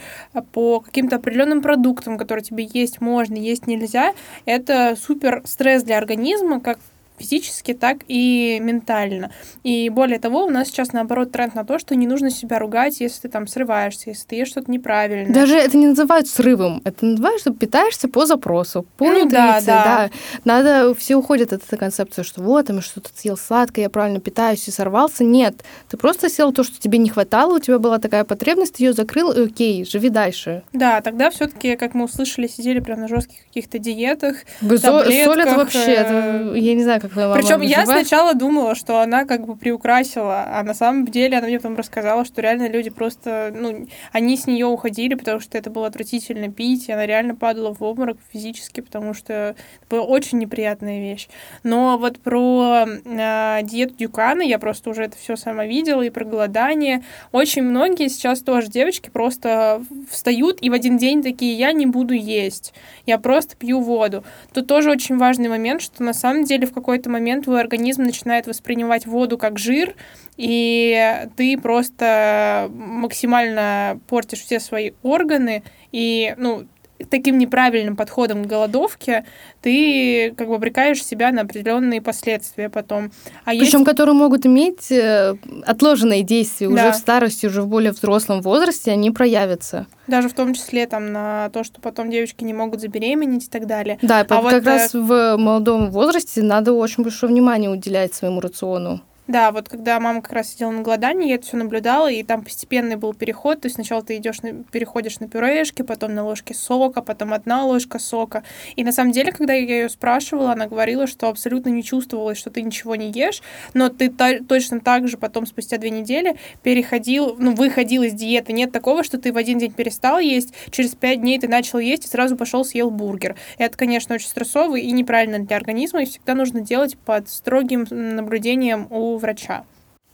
[0.51, 4.13] по каким-то определенным продуктам, которые тебе есть можно, есть не нельзя,
[4.45, 6.79] это супер стресс для организма, как
[7.17, 9.31] физически, так и ментально.
[9.63, 12.99] И более того, у нас сейчас, наоборот, тренд на то, что не нужно себя ругать,
[12.99, 15.33] если ты там срываешься, если ты ешь что-то неправильно.
[15.33, 19.83] Даже это не называют срывом, это называют, что питаешься по запросу, по ну, да, да.
[19.83, 20.09] да.
[20.43, 24.67] Надо, все уходят от этой концепции, что вот, там что-то съел сладкое, я правильно питаюсь
[24.67, 25.23] и сорвался.
[25.23, 28.83] Нет, ты просто съел то, что тебе не хватало, у тебя была такая потребность, ты
[28.83, 30.63] ее закрыл, и окей, живи дальше.
[30.73, 35.93] Да, тогда все-таки, как мы услышали, сидели прям на жестких каких-то диетах, Соль это вообще,
[35.93, 39.55] это, э, я не знаю, как вы Причем я сначала думала, что она как бы
[39.55, 44.37] приукрасила, а на самом деле она мне потом рассказала, что реально люди просто, ну, они
[44.37, 48.17] с нее уходили, потому что это было отвратительно пить, и она реально падала в обморок
[48.31, 49.55] физически, потому что это
[49.89, 51.27] была очень неприятная вещь.
[51.63, 56.23] Но вот про э, диету Дюкана я просто уже это все сама видела, и про
[56.23, 57.03] голодание.
[57.31, 62.13] Очень многие сейчас тоже девочки просто встают и в один день такие, я не буду
[62.13, 62.73] есть,
[63.05, 64.23] я просто пью воду.
[64.53, 68.03] Тут тоже очень важный момент, что на самом деле в какой какой-то момент твой организм
[68.03, 69.95] начинает воспринимать воду как жир,
[70.37, 76.67] и ты просто максимально портишь все свои органы, и, ну,
[77.09, 79.25] таким неправильным подходом к голодовке
[79.61, 83.11] ты как бы обрекаешь себя на определенные последствия потом.
[83.45, 83.85] А Причем, есть...
[83.85, 85.35] которые могут иметь э,
[85.65, 86.73] отложенные действия да.
[86.73, 89.87] уже в старости, уже в более взрослом возрасте, они проявятся.
[90.07, 93.67] Даже в том числе там на то, что потом девочки не могут забеременеть и так
[93.67, 93.97] далее.
[94.01, 99.01] Да, а как вот, раз в молодом возрасте надо очень большое внимание уделять своему рациону.
[99.27, 102.43] Да, вот когда мама как раз сидела на голодании, я это все наблюдала, и там
[102.43, 103.61] постепенный был переход.
[103.61, 107.63] То есть сначала ты идешь на, переходишь на пюрешки, потом на ложке сока, потом одна
[107.63, 108.43] ложка сока.
[108.75, 112.49] И на самом деле, когда я ее спрашивала, она говорила, что абсолютно не чувствовалось, что
[112.49, 113.41] ты ничего не ешь,
[113.73, 118.51] но ты та- точно так же потом, спустя две недели, переходил, ну, выходил из диеты.
[118.51, 122.05] Нет такого, что ты в один день перестал есть, через пять дней ты начал есть
[122.05, 123.37] и сразу пошел съел бургер.
[123.57, 128.87] Это, конечно, очень стрессово и неправильно для организма, и всегда нужно делать под строгим наблюдением
[128.89, 129.63] у врача.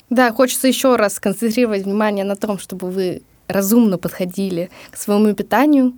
[0.09, 5.93] Да, хочется еще раз сконцентрировать внимание на том, чтобы вы разумно подходили к своему питанию.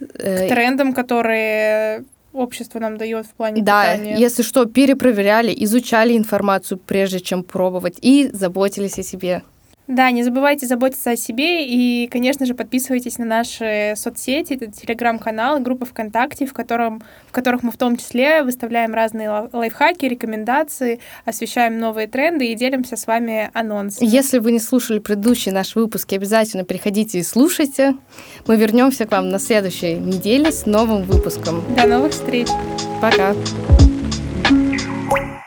[0.00, 4.16] К трендам, которые общество нам дает в плане Да, питания.
[4.18, 9.42] если что, перепроверяли, изучали информацию, прежде чем пробовать, и заботились о себе.
[9.86, 15.60] Да, не забывайте заботиться о себе и, конечно же, подписывайтесь на наши соцсети, это телеграм-канал,
[15.60, 21.00] группы ВКонтакте, в, котором, в которых мы в том числе выставляем разные лай- лайфхаки, рекомендации,
[21.26, 24.08] освещаем новые тренды и делимся с вами анонсами.
[24.08, 27.94] Если вы не слушали предыдущие наши выпуски, обязательно приходите и слушайте.
[28.46, 31.62] Мы вернемся к вам на следующей неделе с новым выпуском.
[31.76, 32.48] До новых встреч!
[33.02, 33.34] Пока!
[34.44, 35.43] thank you